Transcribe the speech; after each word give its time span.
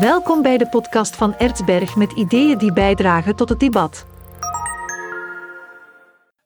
Welkom 0.00 0.42
bij 0.42 0.58
de 0.58 0.68
podcast 0.68 1.16
van 1.16 1.36
Ertsberg 1.36 1.96
met 1.96 2.12
ideeën 2.12 2.58
die 2.58 2.72
bijdragen 2.72 3.36
tot 3.36 3.48
het 3.48 3.60
debat. 3.60 4.06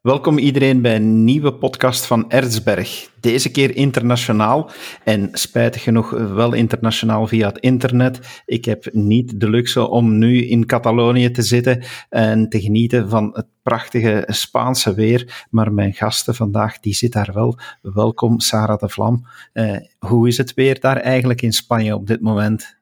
Welkom 0.01 0.39
iedereen 0.39 0.83
bij 0.83 0.97
een 0.97 1.25
nieuwe 1.25 1.55
podcast 1.55 2.07
van 2.07 2.31
Erzberg. 2.31 3.11
Deze 3.21 3.51
keer 3.51 3.77
internationaal 3.77 4.71
en 5.05 5.29
spijtig 5.33 5.83
genoeg 5.83 6.11
wel 6.11 6.53
internationaal 6.53 7.27
via 7.27 7.47
het 7.49 7.59
internet. 7.59 8.43
Ik 8.47 8.65
heb 8.65 8.89
niet 8.93 9.41
de 9.41 9.51
luxe 9.51 9.89
om 9.89 10.19
nu 10.19 10.47
in 10.47 10.67
Catalonië 10.67 11.31
te 11.31 11.43
zitten 11.43 11.85
en 12.09 12.49
te 12.49 12.61
genieten 12.61 13.09
van 13.09 13.31
het 13.33 13.47
prachtige 13.63 14.25
Spaanse 14.27 14.95
weer, 14.95 15.47
maar 15.51 15.73
mijn 15.73 15.93
gasten 15.93 16.35
vandaag 16.35 16.81
die 16.81 16.95
zit 16.95 17.13
daar 17.13 17.31
wel. 17.33 17.59
Welkom 17.83 18.41
Sarah 18.41 18.79
de 18.79 18.89
Vlam. 18.89 19.27
Uh, 19.53 19.77
hoe 19.99 20.29
is 20.29 20.37
het 20.37 20.55
weer 20.55 20.81
daar 20.81 20.97
eigenlijk 20.97 21.43
in 21.43 21.53
Spanje 21.53 21.95
op 21.95 22.07
dit 22.07 22.21
moment? 22.21 22.80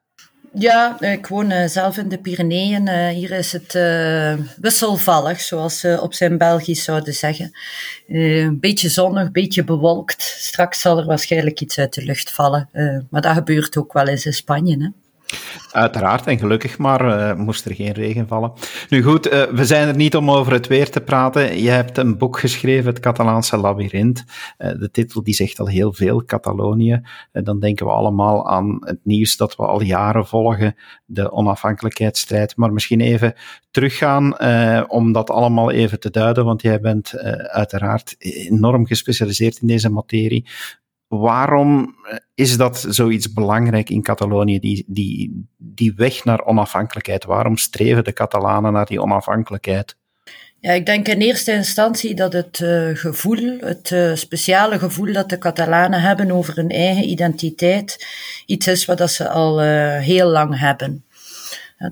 Ja, 0.53 1.01
ik 1.01 1.27
woon 1.27 1.51
uh, 1.51 1.65
zelf 1.65 1.97
in 1.97 2.09
de 2.09 2.17
Pyreneeën. 2.17 2.87
Uh, 2.87 3.07
hier 3.07 3.31
is 3.31 3.51
het 3.51 3.73
wisselvallig, 4.61 5.41
zoals 5.41 5.79
ze 5.79 5.99
op 6.01 6.13
zijn 6.13 6.37
Belgisch 6.37 6.83
zouden 6.83 7.13
zeggen. 7.13 7.51
een 8.07 8.59
beetje 8.59 8.89
zonnig, 8.89 9.25
een 9.25 9.31
beetje 9.31 9.63
bewolkt. 9.63 10.21
Straks 10.21 10.81
zal 10.81 10.97
er 10.97 11.05
waarschijnlijk 11.05 11.61
iets 11.61 11.79
uit 11.79 11.93
de 11.93 12.03
lucht 12.03 12.31
vallen. 12.31 12.69
maar 13.09 13.21
dat 13.21 13.33
gebeurt 13.33 13.77
ook 13.77 13.93
wel 13.93 14.07
eens 14.07 14.25
in 14.25 14.33
Spanje. 14.33 14.77
Hè? 14.83 15.08
Uiteraard, 15.71 16.27
en 16.27 16.37
gelukkig 16.37 16.77
maar 16.77 17.05
uh, 17.05 17.35
moest 17.35 17.65
er 17.65 17.75
geen 17.75 17.91
regen 17.91 18.27
vallen. 18.27 18.51
Nu 18.89 19.03
goed, 19.03 19.33
uh, 19.33 19.43
we 19.43 19.65
zijn 19.65 19.87
er 19.87 19.95
niet 19.95 20.15
om 20.15 20.31
over 20.31 20.53
het 20.53 20.67
weer 20.67 20.89
te 20.89 21.01
praten. 21.01 21.61
Je 21.61 21.69
hebt 21.69 21.97
een 21.97 22.17
boek 22.17 22.39
geschreven, 22.39 22.89
Het 22.89 22.99
Catalaanse 22.99 23.57
Labyrinth. 23.57 24.23
Uh, 24.57 24.71
de 24.79 24.89
titel 24.91 25.23
die 25.23 25.33
zegt 25.33 25.59
al 25.59 25.67
heel 25.67 25.93
veel, 25.93 26.25
Catalonië. 26.25 27.01
dan 27.31 27.59
denken 27.59 27.85
we 27.85 27.91
allemaal 27.91 28.49
aan 28.49 28.77
het 28.79 28.99
nieuws 29.03 29.37
dat 29.37 29.55
we 29.55 29.65
al 29.65 29.81
jaren 29.81 30.27
volgen, 30.27 30.75
de 31.05 31.31
onafhankelijkheidsstrijd. 31.31 32.55
Maar 32.55 32.73
misschien 32.73 33.01
even 33.01 33.33
teruggaan 33.71 34.39
om 34.89 35.11
dat 35.11 35.29
allemaal 35.29 35.71
even 35.71 35.99
te 35.99 36.09
duiden, 36.09 36.45
want 36.45 36.61
jij 36.61 36.79
bent 36.79 37.17
uiteraard 37.47 38.15
enorm 38.17 38.85
gespecialiseerd 38.85 39.57
in 39.61 39.67
deze 39.67 39.89
materie. 39.89 40.45
Waarom 41.09 41.95
eh, 42.03 42.17
is 42.35 42.57
dat 42.57 42.85
zoiets 42.89 43.33
belangrijk 43.33 43.89
in 43.89 44.01
Catalonië, 44.01 44.59
die, 44.59 44.83
die, 44.87 45.45
die 45.57 45.93
weg 45.95 46.23
naar 46.23 46.45
onafhankelijkheid? 46.45 47.25
Waarom 47.25 47.57
streven 47.57 48.03
de 48.03 48.13
Catalanen 48.13 48.73
naar 48.73 48.85
die 48.85 49.01
onafhankelijkheid? 49.01 49.95
Ja, 50.59 50.71
ik 50.71 50.85
denk 50.85 51.07
in 51.07 51.19
eerste 51.19 51.51
instantie 51.51 52.15
dat 52.15 52.33
het 52.33 52.59
uh, 52.59 52.89
gevoel, 52.93 53.57
het 53.59 53.91
uh, 53.91 54.15
speciale 54.15 54.79
gevoel 54.79 55.13
dat 55.13 55.29
de 55.29 55.37
Catalanen 55.37 56.01
hebben 56.01 56.31
over 56.31 56.55
hun 56.55 56.69
eigen 56.69 57.09
identiteit, 57.09 58.07
iets 58.45 58.67
is 58.67 58.85
wat 58.85 59.11
ze 59.11 59.29
al 59.29 59.59
heel 59.99 60.27
lang 60.27 60.59
hebben. 60.59 61.05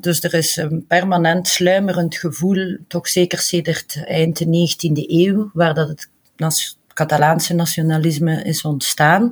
dus 0.02 0.23
er 0.23 0.34
is 0.34 0.56
een 0.56 0.86
permanent 0.88 1.48
sluimerend 1.48 2.16
gevoel, 2.16 2.78
toch 2.88 3.08
zeker 3.08 3.40
sedert 3.40 4.04
eind 4.06 4.38
de 4.38 4.45
19e 4.45 5.10
eeuw, 5.10 5.50
waar 5.54 5.73
dat 5.73 5.88
het 5.88 6.10
Catalaanse 6.98 7.53
nationalisme 7.53 8.44
is 8.44 8.62
ontstaan 8.62 9.30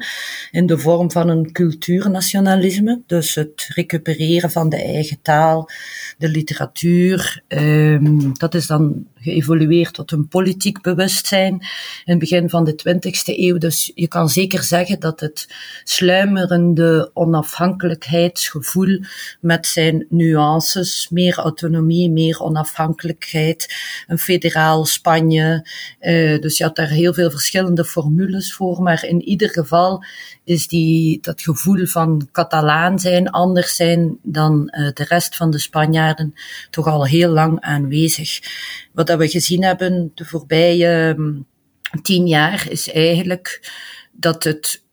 in 0.51 0.65
de 0.65 0.77
vorm 0.77 1.11
van 1.11 1.29
een 1.29 1.51
cultuurnationalisme. 1.51 3.01
Dus 3.05 3.35
het 3.35 3.69
recupereren 3.73 4.51
van 4.51 4.69
de 4.69 4.83
eigen 4.83 5.17
taal, 5.21 5.69
de 6.17 6.29
literatuur. 6.29 7.43
Um, 7.47 8.37
dat 8.37 8.55
is 8.55 8.67
dan 8.67 9.05
geëvolueerd 9.25 9.93
tot 9.93 10.11
een 10.11 10.27
politiek 10.27 10.81
bewustzijn 10.81 11.53
in 11.53 11.69
het 12.03 12.19
begin 12.19 12.49
van 12.49 12.63
de 12.63 12.75
20e 12.89 13.39
eeuw. 13.39 13.57
Dus 13.57 13.91
je 13.95 14.07
kan 14.07 14.29
zeker 14.29 14.63
zeggen 14.63 14.99
dat 14.99 15.19
het 15.19 15.47
sluimerende 15.83 17.11
onafhankelijkheidsgevoel 17.13 18.99
met 19.39 19.67
zijn 19.67 20.05
nuances, 20.09 21.07
meer 21.09 21.35
autonomie, 21.37 22.09
meer 22.09 22.39
onafhankelijkheid, 22.39 23.73
een 24.07 24.19
federaal 24.19 24.85
Spanje. 24.85 25.67
Uh, 26.01 26.41
dus 26.41 26.57
je 26.57 26.63
had 26.63 26.75
daar 26.75 26.89
heel 26.89 27.13
veel 27.13 27.31
verschillende 27.31 27.85
formules 27.85 28.53
voor, 28.53 28.81
maar 28.81 29.05
in 29.05 29.21
ieder 29.21 29.49
geval 29.49 30.03
is 30.43 30.67
die, 30.67 31.19
dat 31.21 31.41
gevoel 31.41 31.85
van 31.85 32.29
Catalaan 32.31 32.99
zijn, 32.99 33.29
anders 33.29 33.75
zijn 33.75 34.17
dan 34.23 34.71
uh, 34.71 34.89
de 34.93 35.03
rest 35.03 35.35
van 35.35 35.51
de 35.51 35.59
Spanjaarden, 35.59 36.33
toch 36.69 36.87
al 36.87 37.05
heel 37.05 37.29
lang 37.29 37.59
aanwezig. 37.59 38.39
Wat 38.93 39.09
dat 39.17 39.25
we 39.25 39.31
gezien 39.31 39.63
hebben 39.63 40.11
de 40.15 40.25
voorbije 40.25 41.15
um, 41.17 41.45
tien 42.01 42.27
jaar 42.27 42.65
is 42.69 42.91
eigenlijk 42.91 43.71
dat 44.11 44.43
het 44.43 44.83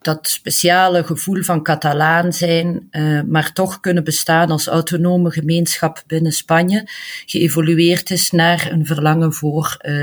dat 0.00 0.28
speciale 0.28 1.04
gevoel 1.04 1.42
van 1.42 1.62
Catalaan 1.62 2.32
zijn, 2.32 2.88
uh, 2.90 3.22
maar 3.22 3.52
toch 3.52 3.80
kunnen 3.80 4.04
bestaan 4.04 4.50
als 4.50 4.66
autonome 4.66 5.30
gemeenschap 5.30 6.02
binnen 6.06 6.32
Spanje, 6.32 6.88
geëvolueerd 7.26 8.10
is 8.10 8.30
naar 8.30 8.68
een 8.72 8.86
verlangen 8.86 9.32
voor 9.32 9.76
uh, 9.82 9.94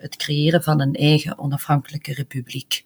het 0.00 0.16
creëren 0.16 0.62
van 0.62 0.80
een 0.80 0.94
eigen 0.94 1.38
onafhankelijke 1.38 2.12
republiek 2.12 2.84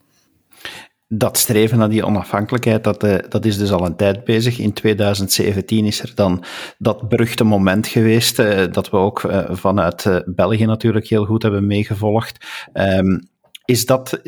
dat 1.15 1.39
streven 1.39 1.79
naar 1.79 1.89
die 1.89 2.07
onafhankelijkheid, 2.07 2.85
dat, 2.85 3.05
uh, 3.05 3.17
dat 3.29 3.45
is 3.45 3.59
dus 3.59 3.73
al 3.73 3.87
een 3.87 3.97
tijd 3.97 4.25
bezig. 4.25 4.59
In 4.59 4.73
2017 4.73 5.85
is 5.85 6.03
er 6.03 6.13
dan 6.15 6.45
dat 6.79 7.09
beruchte 7.09 7.45
moment 7.45 7.87
geweest, 7.87 8.39
uh, 8.39 8.65
dat 8.73 8.91
we 8.91 8.97
ook 8.97 9.23
uh, 9.23 9.45
vanuit 9.51 10.23
België 10.27 10.65
natuurlijk 10.65 11.07
heel 11.07 11.25
goed 11.25 11.43
hebben 11.43 11.67
meegevolgd. 11.67 12.47
Um, 12.73 13.31
is 13.65 13.87
dat, 13.87 14.21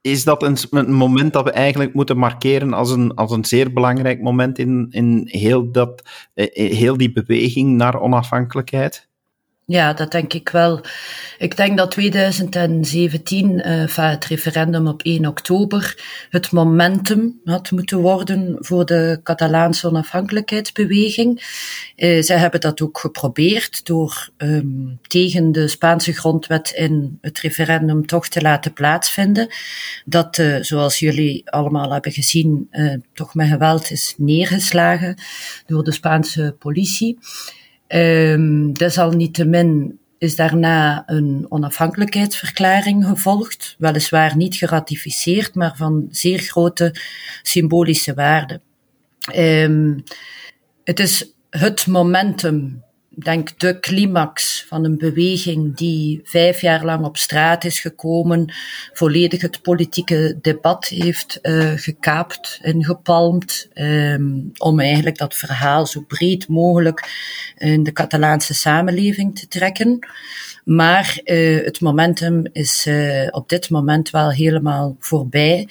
is 0.00 0.24
dat 0.24 0.42
een, 0.42 0.56
een, 0.70 0.92
moment 0.92 1.32
dat 1.32 1.44
we 1.44 1.50
eigenlijk 1.50 1.94
moeten 1.94 2.18
markeren 2.18 2.72
als 2.72 2.90
een, 2.90 3.14
als 3.14 3.30
een 3.30 3.44
zeer 3.44 3.72
belangrijk 3.72 4.20
moment 4.20 4.58
in, 4.58 4.86
in 4.90 5.22
heel, 5.24 5.72
dat, 5.72 6.02
heel 6.52 6.96
die 6.96 7.12
beweging 7.12 7.76
naar 7.76 8.00
onafhankelijkheid? 8.00 9.08
Ja, 9.66 9.92
dat 9.92 10.10
denk 10.10 10.32
ik 10.32 10.48
wel. 10.48 10.80
Ik 11.38 11.56
denk 11.56 11.78
dat 11.78 11.90
2017, 11.90 13.68
uh, 13.68 13.96
het 13.96 14.24
referendum 14.24 14.86
op 14.86 15.02
1 15.02 15.26
oktober, 15.26 16.04
het 16.30 16.50
momentum 16.50 17.40
had 17.44 17.70
moeten 17.70 17.98
worden 17.98 18.56
voor 18.58 18.84
de 18.86 19.20
Catalaanse 19.22 19.86
onafhankelijkheidsbeweging. 19.86 21.36
Uh, 21.96 22.22
zij 22.22 22.36
hebben 22.36 22.60
dat 22.60 22.80
ook 22.80 22.98
geprobeerd 22.98 23.86
door 23.86 24.28
um, 24.36 24.98
tegen 25.06 25.52
de 25.52 25.68
Spaanse 25.68 26.12
grondwet 26.12 26.70
in 26.70 27.18
het 27.20 27.38
referendum 27.38 28.06
toch 28.06 28.28
te 28.28 28.40
laten 28.40 28.72
plaatsvinden. 28.72 29.48
Dat, 30.04 30.38
uh, 30.38 30.56
zoals 30.60 30.98
jullie 30.98 31.50
allemaal 31.50 31.92
hebben 31.92 32.12
gezien, 32.12 32.68
toch 33.12 33.34
met 33.34 33.48
geweld 33.48 33.90
is 33.90 34.14
neergeslagen 34.16 35.18
door 35.66 35.84
de 35.84 35.92
Spaanse 35.92 36.56
politie. 36.58 37.18
Um, 37.94 38.72
desalniettemin 38.72 39.98
is 40.18 40.36
daarna 40.36 41.02
een 41.06 41.46
onafhankelijkheidsverklaring 41.48 43.06
gevolgd, 43.06 43.74
weliswaar 43.78 44.36
niet 44.36 44.54
geratificeerd, 44.54 45.54
maar 45.54 45.76
van 45.76 46.06
zeer 46.10 46.38
grote 46.38 46.94
symbolische 47.42 48.14
waarde. 48.14 48.60
Um, 49.36 50.02
het 50.84 51.00
is 51.00 51.34
het 51.50 51.86
momentum 51.86 52.84
denk 53.16 53.58
de 53.58 53.80
climax 53.80 54.64
van 54.68 54.84
een 54.84 54.98
beweging 54.98 55.76
die 55.76 56.20
vijf 56.24 56.60
jaar 56.60 56.84
lang 56.84 57.04
op 57.04 57.16
straat 57.16 57.64
is 57.64 57.80
gekomen, 57.80 58.52
volledig 58.92 59.42
het 59.42 59.62
politieke 59.62 60.38
debat 60.40 60.86
heeft 60.86 61.38
uh, 61.42 61.72
gekaapt 61.76 62.58
en 62.62 62.84
gepalmd, 62.84 63.68
um, 63.74 64.52
om 64.56 64.80
eigenlijk 64.80 65.18
dat 65.18 65.34
verhaal 65.34 65.86
zo 65.86 66.00
breed 66.00 66.48
mogelijk 66.48 67.08
in 67.58 67.82
de 67.82 67.92
Catalaanse 67.92 68.54
samenleving 68.54 69.38
te 69.38 69.48
trekken. 69.48 70.06
Maar 70.64 71.20
uh, 71.24 71.64
het 71.64 71.80
momentum 71.80 72.46
is 72.52 72.86
uh, 72.86 73.28
op 73.30 73.48
dit 73.48 73.70
moment 73.70 74.10
wel 74.10 74.30
helemaal 74.30 74.96
voorbij. 74.98 75.68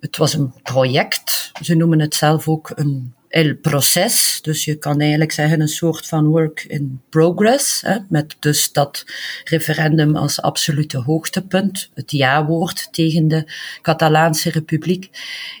Het 0.00 0.16
was 0.16 0.34
een 0.34 0.52
project. 0.62 1.50
Ze 1.62 1.74
noemen 1.74 2.00
het 2.00 2.14
zelf 2.14 2.48
ook 2.48 2.72
een 2.74 3.14
el 3.30 3.56
proces. 3.56 4.38
Dus 4.42 4.64
je 4.64 4.74
kan 4.74 5.00
eigenlijk 5.00 5.32
zeggen 5.32 5.60
een 5.60 5.68
soort 5.68 6.06
van 6.06 6.26
work 6.26 6.64
in 6.68 7.00
progress. 7.08 7.80
Hè, 7.80 7.96
met 8.08 8.36
dus 8.38 8.72
dat 8.72 9.04
referendum 9.44 10.16
als 10.16 10.42
absolute 10.42 10.98
hoogtepunt. 10.98 11.90
Het 11.94 12.10
ja-woord 12.10 12.88
tegen 12.92 13.28
de 13.28 13.52
Catalaanse 13.82 14.50
Republiek. 14.50 15.10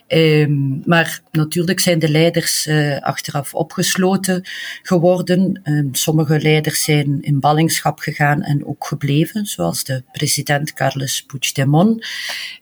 Um, 0.08 0.82
maar 0.84 1.20
natuurlijk 1.30 1.80
zijn 1.80 1.98
de 1.98 2.08
leiders 2.08 2.66
uh, 2.66 2.98
achteraf 2.98 3.54
opgesloten 3.54 4.42
geworden. 4.82 5.60
Um, 5.64 5.94
sommige 5.94 6.40
leiders 6.40 6.82
zijn 6.82 7.22
in 7.22 7.40
ballingschap 7.40 7.98
gegaan 7.98 8.42
en 8.42 8.66
ook 8.66 8.86
gebleven, 8.86 9.46
zoals 9.46 9.84
de 9.84 10.02
president 10.12 10.72
Carles 10.72 11.22
Puigdemont. 11.22 12.06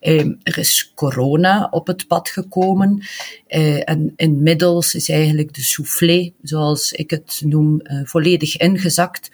Um, 0.00 0.38
er 0.42 0.58
is 0.58 0.92
corona 0.94 1.68
op 1.70 1.86
het 1.86 2.06
pad 2.06 2.28
gekomen. 2.28 3.02
Uh, 3.48 3.80
en 3.84 4.12
inmiddels 4.16 4.94
is 4.94 5.08
eigenlijk 5.08 5.54
de 5.54 5.62
soufflé, 5.62 6.32
zoals 6.42 6.92
ik 6.92 7.10
het 7.10 7.42
noem, 7.44 7.80
uh, 7.82 8.00
volledig 8.04 8.56
ingezakt. 8.56 9.30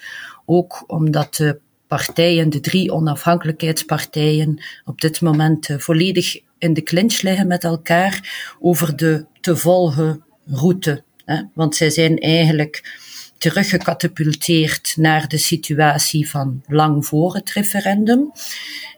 Ook 0.46 0.84
omdat 0.86 1.34
de 1.34 1.58
partijen, 1.86 2.50
de 2.50 2.60
drie 2.60 2.92
onafhankelijkheidspartijen, 2.92 4.62
op 4.84 5.00
dit 5.00 5.20
moment 5.20 5.68
uh, 5.68 5.78
volledig 5.78 6.40
in 6.58 6.74
de 6.74 6.82
clinch 6.82 7.22
liggen 7.22 7.46
met 7.46 7.64
elkaar 7.64 8.54
over 8.60 8.96
de 8.96 9.26
te 9.40 9.56
volgen 9.56 10.24
route. 10.46 11.02
Hè? 11.24 11.42
Want 11.54 11.76
zij 11.76 11.90
zijn 11.90 12.18
eigenlijk 12.18 12.98
teruggecatapulteerd 13.38 14.94
naar 14.96 15.28
de 15.28 15.38
situatie 15.38 16.30
van 16.30 16.62
lang 16.66 17.06
voor 17.06 17.34
het 17.34 17.50
referendum. 17.50 18.32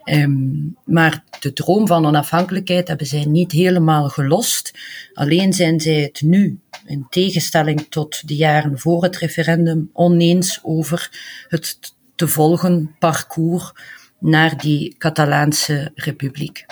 Um, 0.09 0.77
maar 0.85 1.25
de 1.41 1.53
droom 1.53 1.87
van 1.87 2.07
onafhankelijkheid 2.07 2.89
hebben 2.89 3.07
zij 3.07 3.25
niet 3.25 3.53
helemaal 3.53 4.09
gelost. 4.09 4.73
Alleen 5.15 5.53
zijn 5.53 5.81
zij 5.81 6.01
het 6.01 6.23
nu, 6.23 6.61
in 6.85 7.07
tegenstelling 7.11 7.87
tot 7.89 8.29
de 8.29 8.37
jaren 8.37 8.79
voor 8.79 9.03
het 9.03 9.17
referendum, 9.17 9.91
oneens 9.93 10.61
over 10.63 11.11
het 11.49 11.95
te 12.15 12.29
volgen 12.29 12.97
parcours 12.99 13.73
naar 14.19 14.57
die 14.59 14.95
Catalaanse 14.99 15.91
republiek. 15.95 16.67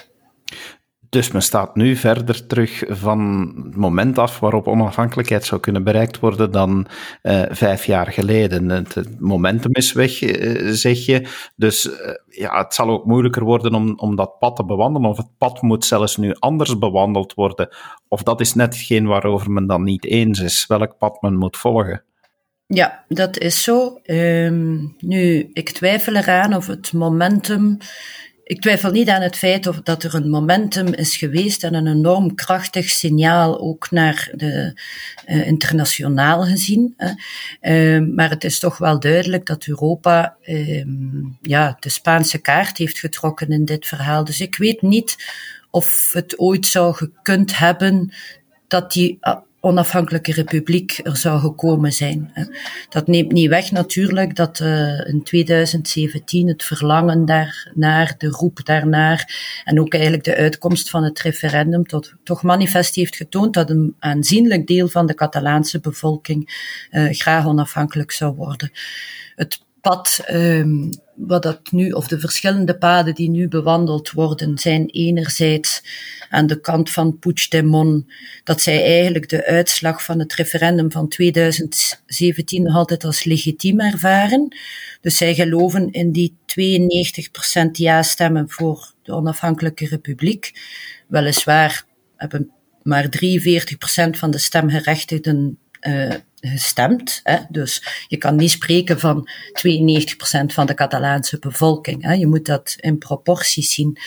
Dus 1.14 1.30
men 1.30 1.42
staat 1.42 1.76
nu 1.76 1.96
verder 1.96 2.46
terug 2.46 2.82
van 2.88 3.52
het 3.64 3.76
moment 3.76 4.18
af 4.18 4.40
waarop 4.40 4.68
onafhankelijkheid 4.68 5.44
zou 5.44 5.60
kunnen 5.60 5.84
bereikt 5.84 6.18
worden 6.18 6.50
dan 6.50 6.86
uh, 7.22 7.42
vijf 7.48 7.84
jaar 7.84 8.06
geleden. 8.06 8.68
Het, 8.68 9.20
momentum 9.20 9.72
is 9.72 9.92
weg, 9.92 10.22
uh, 10.22 10.70
zeg 10.70 11.06
je. 11.06 11.28
Dus 11.56 11.86
uh, 11.86 11.92
ja, 12.28 12.58
het 12.58 12.74
zal 12.74 12.88
ook 12.88 13.04
moeilijker 13.04 13.44
worden 13.44 13.74
om, 13.74 13.98
om 13.98 14.16
dat 14.16 14.38
pad 14.38 14.56
te 14.56 14.64
bewandelen. 14.64 15.10
Of 15.10 15.16
het 15.16 15.38
pad 15.38 15.62
moet 15.62 15.84
zelfs 15.84 16.16
nu 16.16 16.34
anders 16.38 16.78
bewandeld 16.78 17.34
worden. 17.34 17.68
Of 18.08 18.22
dat 18.22 18.40
is 18.40 18.54
net 18.54 18.74
hetgeen 18.74 19.06
waarover 19.06 19.50
men 19.50 19.66
dan 19.66 19.82
niet 19.82 20.04
eens 20.04 20.40
is, 20.40 20.66
welk 20.66 20.98
pad 20.98 21.22
men 21.22 21.36
moet 21.36 21.56
volgen. 21.56 22.02
Ja, 22.66 23.04
dat 23.08 23.38
is 23.38 23.62
zo. 23.62 24.00
Um, 24.04 24.94
nu, 24.98 25.50
ik 25.52 25.70
twijfel 25.70 26.14
eraan 26.14 26.54
of 26.54 26.66
het 26.66 26.92
momentum 26.92 27.78
ik 28.44 28.60
twijfel 28.60 28.90
niet 28.90 29.08
aan 29.08 29.22
het 29.22 29.36
feit 29.36 29.66
of 29.66 29.80
dat 29.80 30.02
er 30.02 30.14
een 30.14 30.30
momentum 30.30 30.86
is 30.86 31.16
geweest 31.16 31.64
en 31.64 31.74
een 31.74 31.86
enorm 31.86 32.34
krachtig 32.34 32.88
signaal 32.88 33.60
ook 33.60 33.90
naar 33.90 34.30
de 34.32 34.80
uh, 35.28 35.46
internationaal 35.46 36.42
gezien. 36.42 36.94
Uh, 37.60 38.00
maar 38.14 38.30
het 38.30 38.44
is 38.44 38.58
toch 38.58 38.78
wel 38.78 39.00
duidelijk 39.00 39.46
dat 39.46 39.66
Europa 39.66 40.36
uh, 40.42 40.84
ja, 41.40 41.76
de 41.80 41.88
Spaanse 41.88 42.38
kaart 42.38 42.78
heeft 42.78 42.98
getrokken 42.98 43.48
in 43.48 43.64
dit 43.64 43.86
verhaal. 43.86 44.24
Dus 44.24 44.40
ik 44.40 44.56
weet 44.56 44.82
niet 44.82 45.16
of 45.70 46.10
het 46.12 46.38
ooit 46.38 46.66
zou 46.66 46.94
gekund 46.94 47.58
hebben 47.58 48.12
dat 48.68 48.92
die 48.92 49.18
onafhankelijke 49.64 50.32
republiek 50.32 51.00
er 51.02 51.16
zou 51.16 51.40
gekomen 51.40 51.92
zijn. 51.92 52.32
Dat 52.88 53.06
neemt 53.06 53.32
niet 53.32 53.48
weg 53.48 53.70
natuurlijk 53.70 54.36
dat 54.36 54.60
uh, 54.60 55.08
in 55.08 55.22
2017 55.22 56.48
het 56.48 56.64
verlangen 56.64 57.24
daar 57.24 57.70
naar, 57.74 58.14
de 58.18 58.28
roep 58.28 58.64
daarnaar 58.64 59.34
en 59.64 59.80
ook 59.80 59.92
eigenlijk 59.92 60.24
de 60.24 60.36
uitkomst 60.36 60.90
van 60.90 61.04
het 61.04 61.20
referendum 61.20 61.86
tot, 61.86 62.14
toch 62.22 62.42
manifest 62.42 62.94
heeft 62.94 63.16
getoond 63.16 63.54
dat 63.54 63.70
een 63.70 63.94
aanzienlijk 63.98 64.66
deel 64.66 64.88
van 64.88 65.06
de 65.06 65.14
Catalaanse 65.14 65.80
bevolking 65.80 66.50
uh, 66.90 67.10
graag 67.10 67.46
onafhankelijk 67.46 68.12
zou 68.12 68.34
worden. 68.34 68.70
Het 69.34 69.60
pad 69.80 70.24
um, 70.30 70.90
wat 71.14 71.42
dat 71.42 71.72
nu, 71.72 71.90
of 71.90 72.08
de 72.08 72.20
verschillende 72.20 72.78
paden 72.78 73.14
die 73.14 73.30
nu 73.30 73.48
bewandeld 73.48 74.10
worden, 74.10 74.58
zijn 74.58 74.88
enerzijds 74.90 75.82
aan 76.28 76.46
de 76.46 76.60
kant 76.60 76.90
van 76.90 77.18
Puigdemont, 77.18 78.12
dat 78.44 78.60
zij 78.60 78.84
eigenlijk 78.84 79.28
de 79.28 79.46
uitslag 79.46 80.04
van 80.04 80.18
het 80.18 80.34
referendum 80.34 80.92
van 80.92 81.08
2017 81.08 82.62
nog 82.62 82.74
altijd 82.74 83.04
als 83.04 83.24
legitiem 83.24 83.80
ervaren. 83.80 84.56
Dus 85.00 85.16
zij 85.16 85.34
geloven 85.34 85.90
in 85.90 86.12
die 86.12 86.36
92% 87.66 87.70
ja-stemmen 87.72 88.50
voor 88.50 88.92
de 89.02 89.12
onafhankelijke 89.12 89.86
republiek. 89.86 90.52
Weliswaar 91.08 91.84
hebben 92.16 92.50
maar 92.82 93.08
43% 93.24 94.10
van 94.10 94.30
de 94.30 94.38
stemgerechtigden 94.38 95.58
uh, 95.80 96.14
gestemd. 96.48 97.20
Hè. 97.22 97.38
Dus 97.48 97.82
je 98.08 98.16
kan 98.16 98.36
niet 98.36 98.50
spreken 98.50 99.00
van 99.00 99.28
92% 99.28 99.30
van 100.46 100.66
de 100.66 100.74
Catalaanse 100.74 101.38
bevolking. 101.38 102.02
Hè. 102.02 102.12
Je 102.12 102.26
moet 102.26 102.46
dat 102.46 102.76
in 102.80 102.98
proporties 102.98 103.74
zien. 103.74 103.98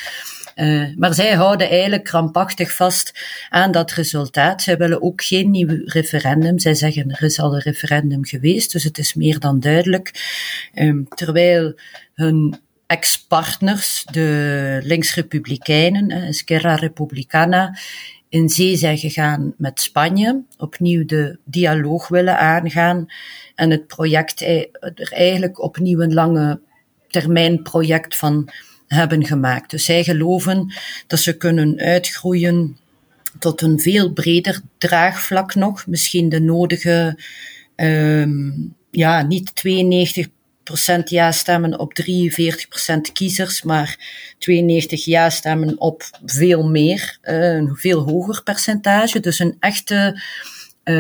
Uh, 0.56 0.96
maar 0.96 1.14
zij 1.14 1.34
houden 1.34 1.70
eigenlijk 1.70 2.04
krampachtig 2.04 2.72
vast 2.72 3.14
aan 3.50 3.72
dat 3.72 3.92
resultaat. 3.92 4.62
Zij 4.62 4.78
willen 4.78 5.02
ook 5.02 5.24
geen 5.24 5.52
nieuw 5.52 5.82
referendum. 5.86 6.60
Zij 6.60 6.74
zeggen 6.74 7.12
er 7.12 7.24
is 7.24 7.40
al 7.40 7.54
een 7.54 7.62
referendum 7.62 8.26
geweest, 8.26 8.72
dus 8.72 8.84
het 8.84 8.98
is 8.98 9.14
meer 9.14 9.40
dan 9.40 9.60
duidelijk. 9.60 10.12
Um, 10.74 11.08
terwijl 11.08 11.80
hun 12.14 12.60
ex-partners, 12.88 14.06
de 14.12 14.80
linksrepublikeinen, 14.84 16.12
Esquerra 16.12 16.76
Republicana, 16.76 17.78
in 18.30 18.50
zee 18.50 18.76
zijn 18.76 18.98
gegaan 18.98 19.54
met 19.58 19.82
Spanje, 19.82 20.44
opnieuw 20.58 21.06
de 21.06 21.38
dialoog 21.44 22.08
willen 22.08 22.40
aangaan 22.40 23.06
en 23.56 23.72
het 23.72 23.88
project 23.88 24.42
er 24.42 25.12
eigenlijk 25.14 25.62
opnieuw 25.62 26.00
een 26.00 26.14
lange 26.14 26.60
termijn 27.08 27.62
project 27.62 28.16
van 28.16 28.50
hebben 28.88 29.26
gemaakt. 29.26 29.70
Dus 29.70 29.86
zij 29.86 30.04
geloven 30.04 30.74
dat 31.08 31.20
ze 31.20 31.38
kunnen 31.38 31.80
uitgroeien 31.80 32.78
tot 33.40 33.62
een 33.62 33.80
veel 33.80 34.14
breder 34.14 34.62
draagvlak 34.78 35.56
nog, 35.56 35.88
misschien 35.88 36.30
de 36.30 36.40
nodige, 36.42 37.20
um, 37.76 38.76
ja, 38.92 39.22
niet 39.22 39.56
92 39.56 40.28
ja-stemmen 41.10 41.80
op 41.80 41.94
43% 41.94 43.12
kiezers, 43.14 43.62
maar 43.62 43.98
92 44.38 45.06
ja-stemmen 45.06 45.80
op 45.80 46.04
veel 46.26 46.70
meer, 46.70 47.18
eh, 47.22 47.54
een 47.54 47.76
veel 47.76 48.04
hoger 48.04 48.44
percentage. 48.44 49.20
Dus 49.20 49.40
een 49.40 49.58
echte 49.60 50.22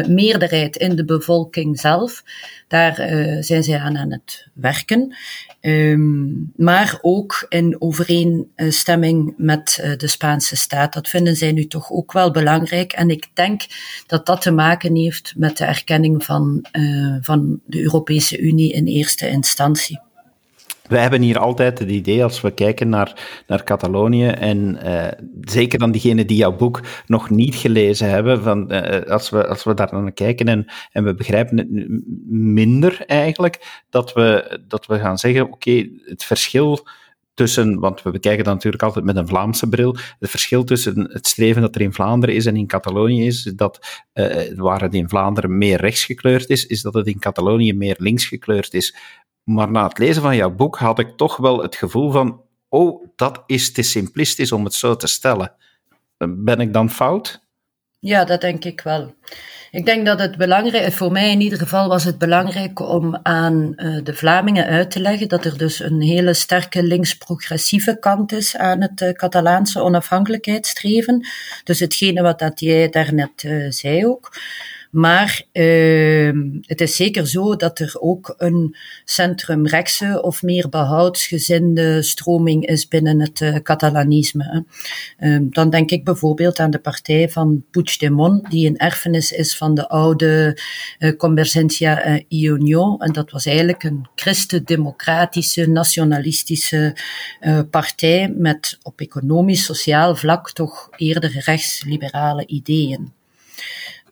meerderheid 0.07 0.75
in 0.75 0.95
de 0.95 1.05
bevolking 1.05 1.79
zelf. 1.79 2.23
Daar 2.67 3.11
uh, 3.11 3.37
zijn 3.43 3.63
zij 3.63 3.79
aan 3.79 3.97
aan 3.97 4.11
het 4.11 4.47
werken. 4.53 5.15
Um, 5.61 6.51
maar 6.55 6.97
ook 7.01 7.45
in 7.49 7.75
overeenstemming 7.81 9.33
met 9.37 9.79
uh, 9.83 9.97
de 9.97 10.07
Spaanse 10.07 10.55
staat. 10.55 10.93
Dat 10.93 11.09
vinden 11.09 11.35
zij 11.35 11.51
nu 11.51 11.67
toch 11.67 11.91
ook 11.91 12.11
wel 12.11 12.31
belangrijk. 12.31 12.93
En 12.93 13.09
ik 13.09 13.27
denk 13.33 13.61
dat 14.07 14.25
dat 14.25 14.41
te 14.41 14.51
maken 14.51 14.95
heeft 14.95 15.33
met 15.37 15.57
de 15.57 15.65
erkenning 15.65 16.23
van, 16.23 16.65
van 17.21 17.59
de 17.65 17.81
Europese 17.81 18.39
Unie 18.39 18.73
in 18.73 18.85
eerste 18.85 19.29
instantie. 19.29 20.05
Wij 20.87 21.01
hebben 21.01 21.21
hier 21.21 21.39
altijd 21.39 21.79
het 21.79 21.89
idee, 21.89 22.23
als 22.23 22.41
we 22.41 22.51
kijken 22.51 22.89
naar, 22.89 23.43
naar 23.47 23.63
Catalonië, 23.63 24.27
en 24.27 24.79
uh, 24.83 25.07
zeker 25.41 25.79
dan 25.79 25.91
diegenen 25.91 26.27
die 26.27 26.37
jouw 26.37 26.55
boek 26.55 26.81
nog 27.05 27.29
niet 27.29 27.55
gelezen 27.55 28.09
hebben, 28.09 28.43
van, 28.43 28.73
uh, 28.73 29.01
als, 29.01 29.29
we, 29.29 29.47
als 29.47 29.63
we 29.63 29.73
daar 29.73 29.89
naar 29.91 30.11
kijken 30.11 30.47
en, 30.47 30.65
en 30.91 31.03
we 31.03 31.13
begrijpen 31.13 31.57
het 31.57 31.67
minder 32.29 33.03
eigenlijk, 33.05 33.83
dat 33.89 34.13
we, 34.13 34.59
dat 34.67 34.85
we 34.85 34.99
gaan 34.99 35.17
zeggen, 35.17 35.51
oké, 35.51 35.89
het 36.05 36.23
verschil 36.23 36.87
tussen, 37.37 37.79
want 37.79 38.01
we 38.01 38.11
bekijken 38.11 38.43
dat 38.43 38.53
natuurlijk 38.53 38.83
altijd 38.83 39.05
met 39.05 39.15
een 39.15 39.27
Vlaamse 39.27 39.69
bril, 39.69 39.95
het 40.19 40.29
verschil 40.29 40.63
tussen 40.63 41.09
het 41.11 41.27
streven 41.27 41.61
dat 41.61 41.75
er 41.75 41.81
in 41.81 41.93
Vlaanderen 41.93 42.35
is 42.35 42.45
en 42.45 42.55
in 42.55 42.67
Catalonië 42.67 43.25
is, 43.25 43.43
dat 43.43 44.03
uh, 44.13 44.25
waar 44.55 44.81
het 44.81 44.93
in 44.93 45.09
Vlaanderen 45.09 45.57
meer 45.57 45.79
rechts 45.79 46.05
gekleurd 46.05 46.49
is, 46.49 46.65
is 46.65 46.81
dat 46.81 46.93
het 46.93 47.07
in 47.07 47.19
Catalonië 47.19 47.73
meer 47.73 47.95
links 47.99 48.25
gekleurd 48.25 48.73
is. 48.73 48.95
Maar 49.47 49.71
na 49.71 49.87
het 49.87 49.97
lezen 49.97 50.21
van 50.21 50.35
jouw 50.35 50.49
boek 50.49 50.77
had 50.77 50.99
ik 50.99 51.17
toch 51.17 51.37
wel 51.37 51.61
het 51.61 51.75
gevoel 51.75 52.11
van, 52.11 52.41
oh, 52.69 53.05
dat 53.15 53.43
is 53.45 53.71
te 53.71 53.81
simplistisch 53.81 54.51
om 54.51 54.63
het 54.63 54.73
zo 54.73 54.95
te 54.95 55.07
stellen. 55.07 55.53
Ben 56.17 56.59
ik 56.59 56.73
dan 56.73 56.89
fout? 56.89 57.41
Ja, 57.99 58.25
dat 58.25 58.41
denk 58.41 58.63
ik 58.63 58.81
wel. 58.81 59.13
Ik 59.71 59.85
denk 59.85 60.05
dat 60.05 60.19
het 60.19 60.37
belangrijk, 60.37 60.93
voor 60.93 61.11
mij 61.11 61.31
in 61.31 61.41
ieder 61.41 61.59
geval 61.59 61.87
was 61.87 62.03
het 62.03 62.17
belangrijk 62.17 62.79
om 62.79 63.19
aan 63.23 63.73
uh, 63.75 64.03
de 64.03 64.13
Vlamingen 64.13 64.65
uit 64.65 64.91
te 64.91 64.99
leggen 64.99 65.27
dat 65.27 65.45
er 65.45 65.57
dus 65.57 65.79
een 65.79 66.01
hele 66.01 66.33
sterke 66.33 66.83
links-progressieve 66.83 67.99
kant 67.99 68.31
is 68.31 68.57
aan 68.57 68.81
het 68.81 69.13
Catalaanse 69.15 69.81
onafhankelijkheidsstreven. 69.81 71.27
Dus 71.63 71.79
hetgene 71.79 72.21
wat 72.21 72.39
dat 72.39 72.59
jij 72.59 72.89
daarnet 72.89 73.47
zei 73.69 74.05
ook. 74.05 74.31
Maar 74.97 75.41
uh, 75.53 76.31
het 76.61 76.81
is 76.81 76.95
zeker 76.95 77.27
zo 77.27 77.55
dat 77.55 77.79
er 77.79 77.95
ook 77.99 78.33
een 78.37 78.75
centrumrechtse 79.05 80.21
of 80.21 80.43
meer 80.43 80.69
behoudsgezinde 80.69 82.01
stroming 82.01 82.65
is 82.65 82.87
binnen 82.87 83.21
het 83.21 83.39
uh, 83.39 83.55
Catalanisme. 83.55 84.65
Uh, 85.19 85.39
dan 85.49 85.69
denk 85.69 85.91
ik 85.91 86.03
bijvoorbeeld 86.03 86.59
aan 86.59 86.69
de 86.69 86.79
partij 86.79 87.29
van 87.29 87.63
Puigdemont, 87.71 88.49
die 88.49 88.67
een 88.67 88.77
erfenis 88.77 89.31
is 89.31 89.57
van 89.57 89.75
de 89.75 89.87
oude 89.87 90.57
uh, 90.99 91.15
Convergencia 91.17 92.21
y 92.27 92.45
Unión. 92.47 92.99
En 92.99 93.11
dat 93.11 93.31
was 93.31 93.45
eigenlijk 93.45 93.83
een 93.83 94.07
christendemocratische, 94.15 95.69
nationalistische 95.69 96.95
partij 97.69 98.33
met 98.37 98.79
op 98.83 99.01
economisch, 99.01 99.63
sociaal 99.63 100.15
vlak 100.15 100.51
toch 100.51 100.89
eerder 100.95 101.41
rechtsliberale 101.45 102.45
ideeën 102.45 103.15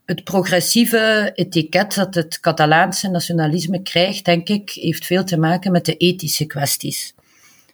het 0.06 0.24
progressieve 0.24 1.32
etiket 1.36 1.96
dat 1.96 2.16
het 2.16 2.40
Catalaanse 2.40 3.10
nationalisme 3.10 3.82
krijgt, 3.82 4.26
denk 4.26 4.50
ik, 4.50 4.70
heeft 4.70 5.06
veel 5.06 5.24
te 5.24 5.38
maken 5.38 5.72
met 5.72 5.86
de 5.86 5.98
ethische 5.98 6.46
kwesties. 6.46 7.14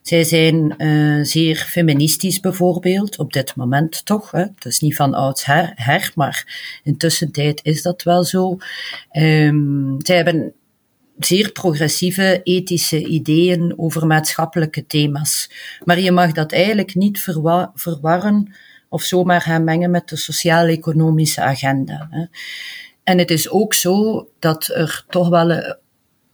Zij 0.01 0.23
zijn 0.23 0.73
uh, 0.77 1.25
zeer 1.25 1.55
feministisch 1.55 2.39
bijvoorbeeld, 2.39 3.17
op 3.17 3.33
dit 3.33 3.55
moment 3.55 4.05
toch. 4.05 4.31
Hè? 4.31 4.39
Het 4.39 4.65
is 4.65 4.79
niet 4.79 4.95
van 4.95 5.13
ouds 5.13 5.45
her, 5.45 6.11
maar 6.15 6.45
intussen 6.83 7.31
tijd 7.31 7.59
is 7.63 7.81
dat 7.81 8.03
wel 8.03 8.23
zo. 8.23 8.57
Um, 9.11 9.95
zij 9.99 10.15
hebben 10.15 10.53
zeer 11.19 11.51
progressieve 11.51 12.39
ethische 12.43 13.05
ideeën 13.05 13.73
over 13.77 14.07
maatschappelijke 14.07 14.85
thema's. 14.85 15.49
Maar 15.83 15.99
je 15.99 16.11
mag 16.11 16.31
dat 16.31 16.51
eigenlijk 16.51 16.95
niet 16.95 17.19
verwa 17.19 17.71
verwarren 17.75 18.53
of 18.91 19.03
zomaar 19.03 19.41
gaan 19.41 19.63
mengen 19.63 19.91
met 19.91 20.09
de 20.09 20.15
sociaal-economische 20.15 21.41
agenda. 21.41 22.29
En 23.03 23.17
het 23.17 23.31
is 23.31 23.49
ook 23.49 23.73
zo 23.73 24.27
dat 24.39 24.67
er 24.67 25.05
toch 25.09 25.29
wel 25.29 25.77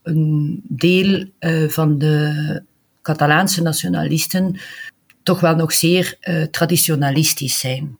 een 0.02 0.62
deel 0.68 1.24
uh, 1.40 1.68
van 1.68 1.98
de 1.98 2.62
Catalaanse 3.02 3.62
nationalisten 3.62 4.60
toch 5.28 5.40
wel 5.40 5.54
nog 5.54 5.72
zeer 5.72 6.18
uh, 6.20 6.42
traditionalistisch 6.42 7.58
zijn. 7.58 7.98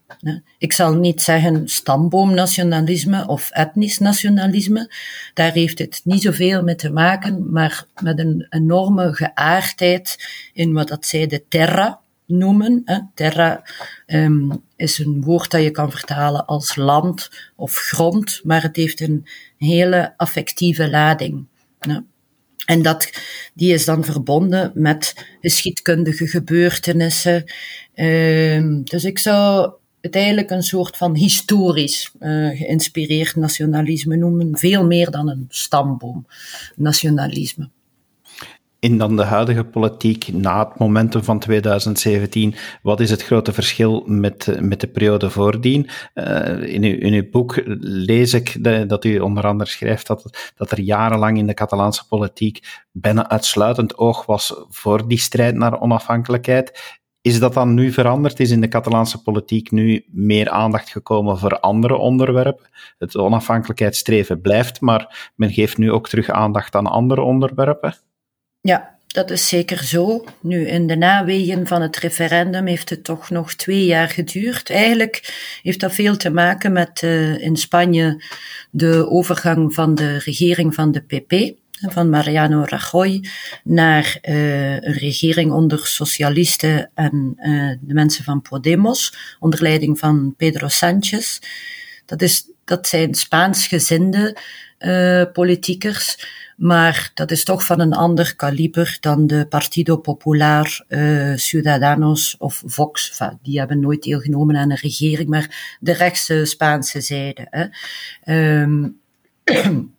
Ik 0.58 0.72
zal 0.72 0.94
niet 0.94 1.22
zeggen 1.22 1.68
stamboomnationalisme 1.68 3.26
of 3.26 3.50
etnisch 3.50 3.98
nationalisme. 3.98 4.92
Daar 5.34 5.52
heeft 5.52 5.78
het 5.78 6.00
niet 6.04 6.22
zoveel 6.22 6.62
mee 6.62 6.74
te 6.74 6.90
maken, 6.90 7.52
maar 7.52 7.84
met 8.02 8.18
een 8.18 8.46
enorme 8.50 9.14
geaardheid 9.14 10.28
in 10.52 10.72
wat 10.72 10.88
dat 10.88 11.06
zij 11.06 11.26
de 11.26 11.44
terra 11.48 12.00
noemen. 12.28 12.84
Terra 13.14 13.62
um, 14.06 14.62
is 14.76 14.98
een 14.98 15.22
woord 15.22 15.50
dat 15.50 15.62
je 15.62 15.70
kan 15.70 15.90
vertalen 15.90 16.46
als 16.46 16.76
land 16.76 17.30
of 17.56 17.76
grond, 17.76 18.40
maar 18.44 18.62
het 18.62 18.76
heeft 18.76 19.00
een 19.00 19.26
hele 19.56 20.14
affectieve 20.16 20.90
lading. 20.90 21.46
En 22.66 22.82
dat, 22.82 23.10
die 23.54 23.72
is 23.72 23.84
dan 23.84 24.04
verbonden 24.04 24.70
met 24.74 25.14
geschiedkundige 25.40 26.26
gebeurtenissen. 26.26 27.44
Uh, 27.94 28.80
dus 28.84 29.04
ik 29.04 29.18
zou 29.18 29.72
het 30.00 30.14
eigenlijk 30.14 30.50
een 30.50 30.62
soort 30.62 30.96
van 30.96 31.14
historisch 31.16 32.12
uh, 32.20 32.56
geïnspireerd 32.56 33.36
nationalisme 33.36 34.16
noemen. 34.16 34.58
Veel 34.58 34.86
meer 34.86 35.10
dan 35.10 35.28
een 35.28 35.46
stamboom 35.48 36.26
nationalisme 36.76 37.70
in 38.80 38.98
dan 38.98 39.16
de 39.16 39.24
huidige 39.24 39.64
politiek 39.64 40.32
na 40.32 40.68
het 40.68 40.78
momentum 40.78 41.22
van 41.22 41.38
2017, 41.38 42.54
wat 42.82 43.00
is 43.00 43.10
het 43.10 43.22
grote 43.22 43.52
verschil 43.52 44.02
met, 44.06 44.58
met 44.60 44.80
de 44.80 44.86
periode 44.86 45.30
voordien? 45.30 45.88
Uh, 46.14 46.62
in, 46.62 46.82
uw, 46.82 46.96
uw 46.98 47.30
boek 47.30 47.62
lees 47.80 48.34
ik 48.34 48.64
dat 48.88 49.04
u 49.04 49.18
onder 49.18 49.46
andere 49.46 49.70
schrijft 49.70 50.06
dat, 50.06 50.52
dat 50.56 50.70
er 50.70 50.80
jarenlang 50.80 51.38
in 51.38 51.46
de 51.46 51.54
Catalaanse 51.54 52.06
politiek 52.06 52.82
bijna 52.92 53.28
uitsluitend 53.28 53.96
oog 53.96 54.26
was 54.26 54.64
voor 54.68 55.08
die 55.08 55.18
strijd 55.18 55.54
naar 55.54 55.80
onafhankelijkheid. 55.80 56.98
Is 57.20 57.38
dat 57.38 57.54
dan 57.54 57.74
nu 57.74 57.92
veranderd? 57.92 58.40
Is 58.40 58.50
in 58.50 58.60
de 58.60 58.68
Catalaanse 58.68 59.22
politiek 59.22 59.70
nu 59.70 60.04
meer 60.06 60.48
aandacht 60.48 60.88
gekomen 60.88 61.38
voor 61.38 61.60
andere 61.60 61.96
onderwerpen? 61.96 62.68
Het 62.98 63.16
onafhankelijkheidsstreven 63.16 64.40
blijft, 64.40 64.80
maar 64.80 65.32
men 65.36 65.50
geeft 65.50 65.78
nu 65.78 65.92
ook 65.92 66.08
terug 66.08 66.30
aandacht 66.30 66.74
aan 66.74 66.86
andere 66.86 67.20
onderwerpen? 67.20 67.94
Ja, 68.68 68.94
dat 69.06 69.30
is 69.30 69.48
zeker 69.48 69.84
zo. 69.84 70.24
Nu, 70.40 70.66
in 70.66 70.86
de 70.86 70.96
nawegen 70.96 71.66
van 71.66 71.82
het 71.82 71.96
referendum 71.96 72.66
heeft 72.66 72.90
het 72.90 73.04
toch 73.04 73.30
nog 73.30 73.54
twee 73.54 73.84
jaar 73.84 74.08
geduurd. 74.08 74.70
Eigenlijk 74.70 75.34
heeft 75.62 75.80
dat 75.80 75.94
veel 75.94 76.16
te 76.16 76.30
maken 76.30 76.72
met 76.72 77.02
uh, 77.02 77.38
in 77.38 77.56
Spanje 77.56 78.24
de 78.70 79.10
overgang 79.10 79.74
van 79.74 79.94
de 79.94 80.18
regering 80.18 80.74
van 80.74 80.92
de 80.92 81.00
PP, 81.00 81.56
van 81.70 82.10
Mariano 82.10 82.64
Rajoy, 82.64 83.24
naar 83.64 84.18
uh, 84.22 84.72
een 84.72 84.98
regering 84.98 85.52
onder 85.52 85.86
socialisten 85.86 86.90
en 86.94 87.32
uh, 87.36 87.76
de 87.80 87.94
mensen 87.94 88.24
van 88.24 88.42
Podemos, 88.42 89.14
onder 89.38 89.62
leiding 89.62 89.98
van 89.98 90.34
Pedro 90.36 90.68
Sánchez. 90.68 91.38
Dat, 92.06 92.22
is, 92.22 92.50
dat 92.64 92.88
zijn 92.88 93.14
Spaansgezinde 93.14 94.36
politiekers 95.32 96.16
maar 96.58 97.10
dat 97.14 97.30
is 97.30 97.44
toch 97.44 97.64
van 97.64 97.80
een 97.80 97.92
ander 97.92 98.36
kaliber 98.36 98.96
dan 99.00 99.26
de 99.26 99.46
Partido 99.48 99.96
Popular, 99.96 100.84
uh, 100.88 101.36
Ciudadanos 101.36 102.36
of 102.38 102.62
Vox. 102.66 103.20
Die 103.42 103.58
hebben 103.58 103.80
nooit 103.80 104.02
deelgenomen 104.02 104.56
aan 104.56 104.70
een 104.70 104.76
regering, 104.76 105.28
maar 105.28 105.76
de 105.80 105.92
rechtse 105.92 106.44
Spaanse 106.44 107.00
zijde. 107.00 107.46
Hè. 107.50 108.60
Um, 108.62 109.00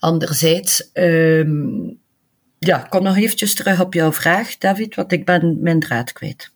anderzijds, 0.00 0.90
um, 0.94 1.98
ja, 2.58 2.78
kom 2.78 3.02
nog 3.02 3.16
eventjes 3.16 3.54
terug 3.54 3.80
op 3.80 3.94
jouw 3.94 4.12
vraag, 4.12 4.58
David, 4.58 4.94
want 4.94 5.12
ik 5.12 5.24
ben 5.24 5.58
mijn 5.60 5.80
draad 5.80 6.12
kwijt. 6.12 6.51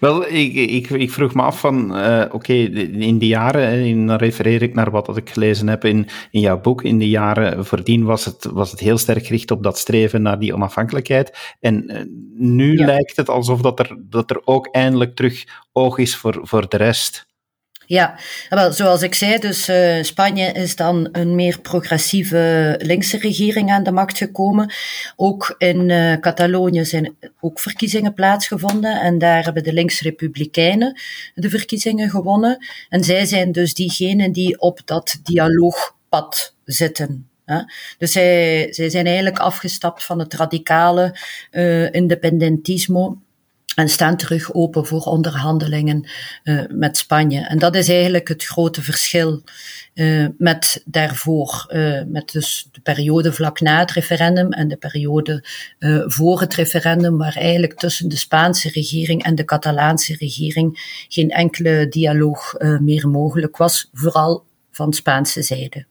Wel, 0.00 0.26
ik, 0.26 0.54
ik, 0.54 0.90
ik 0.90 1.10
vroeg 1.10 1.34
me 1.34 1.42
af 1.42 1.60
van, 1.60 1.96
uh, 1.98 2.24
oké, 2.30 2.52
in 2.52 3.18
die 3.18 3.28
jaren, 3.28 4.06
dan 4.06 4.16
refereer 4.16 4.62
ik 4.62 4.74
naar 4.74 4.90
wat 4.90 5.16
ik 5.16 5.30
gelezen 5.30 5.68
heb 5.68 5.84
in, 5.84 6.08
in 6.30 6.40
jouw 6.40 6.60
boek, 6.60 6.82
in 6.82 6.98
de 6.98 7.08
jaren 7.08 7.66
voordien 7.66 8.04
was 8.04 8.24
het, 8.24 8.44
was 8.44 8.70
het 8.70 8.80
heel 8.80 8.98
sterk 8.98 9.26
gericht 9.26 9.50
op 9.50 9.62
dat 9.62 9.78
streven 9.78 10.22
naar 10.22 10.38
die 10.38 10.54
onafhankelijkheid. 10.54 11.56
En 11.60 11.84
uh, 11.86 12.00
nu 12.36 12.78
ja. 12.78 12.86
lijkt 12.86 13.16
het 13.16 13.28
alsof 13.28 13.60
dat 13.60 13.78
er, 13.78 13.96
dat 14.00 14.30
er 14.30 14.40
ook 14.44 14.66
eindelijk 14.66 15.14
terug 15.14 15.44
oog 15.72 15.98
is 15.98 16.16
voor, 16.16 16.38
voor 16.42 16.68
de 16.68 16.76
rest. 16.76 17.26
Ja, 17.86 18.18
wel, 18.48 18.72
zoals 18.72 19.02
ik 19.02 19.14
zei, 19.14 19.38
dus 19.38 19.68
uh, 19.68 20.02
Spanje 20.02 20.52
is 20.52 20.76
dan 20.76 21.08
een 21.12 21.34
meer 21.34 21.60
progressieve 21.60 22.74
linkse 22.82 23.18
regering 23.18 23.70
aan 23.70 23.82
de 23.82 23.92
macht 23.92 24.18
gekomen. 24.18 24.72
Ook 25.16 25.54
in 25.58 25.88
uh, 25.88 26.16
Catalonië 26.16 26.84
zijn 26.84 27.16
ook 27.40 27.60
verkiezingen 27.60 28.14
plaatsgevonden 28.14 29.00
en 29.00 29.18
daar 29.18 29.44
hebben 29.44 29.62
de 29.62 29.72
links-republikeinen 29.72 31.00
de 31.34 31.50
verkiezingen 31.50 32.10
gewonnen. 32.10 32.66
En 32.88 33.04
zij 33.04 33.24
zijn 33.24 33.52
dus 33.52 33.74
diegenen 33.74 34.32
die 34.32 34.60
op 34.60 34.80
dat 34.84 35.20
dialoogpad 35.22 36.54
zitten. 36.64 37.28
Dus 37.98 38.12
zij, 38.12 38.66
zij 38.70 38.90
zijn 38.90 39.06
eigenlijk 39.06 39.38
afgestapt 39.38 40.04
van 40.04 40.18
het 40.18 40.34
radicale 40.34 41.16
uh, 41.50 41.92
independentismo 41.92 43.18
en 43.74 43.88
staan 43.88 44.16
terug 44.16 44.54
open 44.54 44.86
voor 44.86 45.02
onderhandelingen 45.02 46.08
uh, 46.44 46.62
met 46.68 46.96
Spanje. 46.96 47.40
En 47.40 47.58
dat 47.58 47.74
is 47.74 47.88
eigenlijk 47.88 48.28
het 48.28 48.44
grote 48.44 48.82
verschil 48.82 49.42
uh, 49.94 50.26
met 50.38 50.82
daarvoor, 50.84 51.66
uh, 51.68 52.02
met 52.06 52.32
dus 52.32 52.68
de 52.72 52.80
periode 52.80 53.32
vlak 53.32 53.60
na 53.60 53.78
het 53.78 53.90
referendum 53.90 54.52
en 54.52 54.68
de 54.68 54.76
periode 54.76 55.44
voor 56.06 56.40
het 56.40 56.54
referendum, 56.54 57.18
waar 57.18 57.36
eigenlijk 57.36 57.74
tussen 57.74 58.08
de 58.08 58.16
Spaanse 58.16 58.68
regering 58.68 59.22
en 59.22 59.34
de 59.34 59.44
Catalaanse 59.44 60.16
regering 60.16 61.04
geen 61.08 61.30
enkele 61.30 61.88
dialoog 61.88 62.54
meer 62.80 63.08
mogelijk 63.08 63.56
was, 63.56 63.90
vooral 63.92 64.44
van 64.70 64.92
Spaanse 64.92 65.42
zijde. 65.42 65.86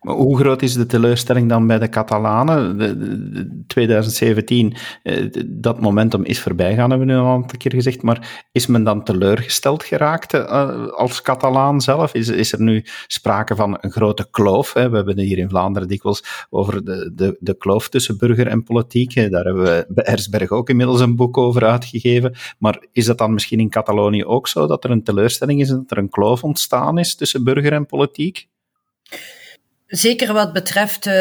Maar 0.00 0.14
hoe 0.14 0.38
groot 0.38 0.62
is 0.62 0.74
de 0.74 0.86
teleurstelling 0.86 1.48
dan 1.48 1.66
bij 1.66 1.78
de 1.78 1.88
Catalanen? 1.88 2.78
De, 2.78 2.98
de, 2.98 3.64
2017, 3.66 4.74
eh, 5.02 5.26
dat 5.46 5.80
momentum 5.80 6.24
is 6.24 6.40
voorbijgaan, 6.40 6.90
hebben 6.90 7.06
we 7.06 7.12
nu 7.12 7.18
al 7.18 7.26
een 7.26 7.32
aantal 7.32 7.58
keer 7.58 7.72
gezegd, 7.72 8.02
maar 8.02 8.44
is 8.52 8.66
men 8.66 8.84
dan 8.84 9.04
teleurgesteld 9.04 9.84
geraakt 9.84 10.34
uh, 10.34 10.86
als 10.88 11.22
Catalaan 11.22 11.80
zelf? 11.80 12.14
Is, 12.14 12.28
is 12.28 12.52
er 12.52 12.62
nu 12.62 12.84
sprake 13.06 13.56
van 13.56 13.78
een 13.80 13.90
grote 13.90 14.30
kloof? 14.30 14.72
Hè? 14.72 14.90
We 14.90 14.96
hebben 14.96 15.18
hier 15.18 15.38
in 15.38 15.48
Vlaanderen 15.48 15.88
dikwijls 15.88 16.46
over 16.50 16.84
de, 16.84 17.12
de, 17.14 17.36
de 17.40 17.56
kloof 17.56 17.88
tussen 17.88 18.18
burger 18.18 18.46
en 18.46 18.62
politiek. 18.62 19.30
Daar 19.30 19.44
hebben 19.44 19.62
we 19.62 19.86
bij 19.88 20.04
Ersberg 20.04 20.50
ook 20.50 20.68
inmiddels 20.68 21.00
een 21.00 21.16
boek 21.16 21.36
over 21.36 21.64
uitgegeven. 21.64 22.34
Maar 22.58 22.86
is 22.92 23.04
dat 23.04 23.18
dan 23.18 23.32
misschien 23.32 23.60
in 23.60 23.70
Catalonië 23.70 24.24
ook 24.24 24.48
zo, 24.48 24.66
dat 24.66 24.84
er 24.84 24.90
een 24.90 25.02
teleurstelling 25.02 25.60
is 25.60 25.70
en 25.70 25.76
dat 25.76 25.90
er 25.90 25.98
een 25.98 26.10
kloof 26.10 26.44
ontstaan 26.44 26.98
is 26.98 27.14
tussen 27.14 27.44
burger 27.44 27.72
en 27.72 27.86
politiek? 27.86 28.48
Zeker 29.86 30.32
wat 30.32 30.52
betreft 30.52 31.06
uh, 31.06 31.12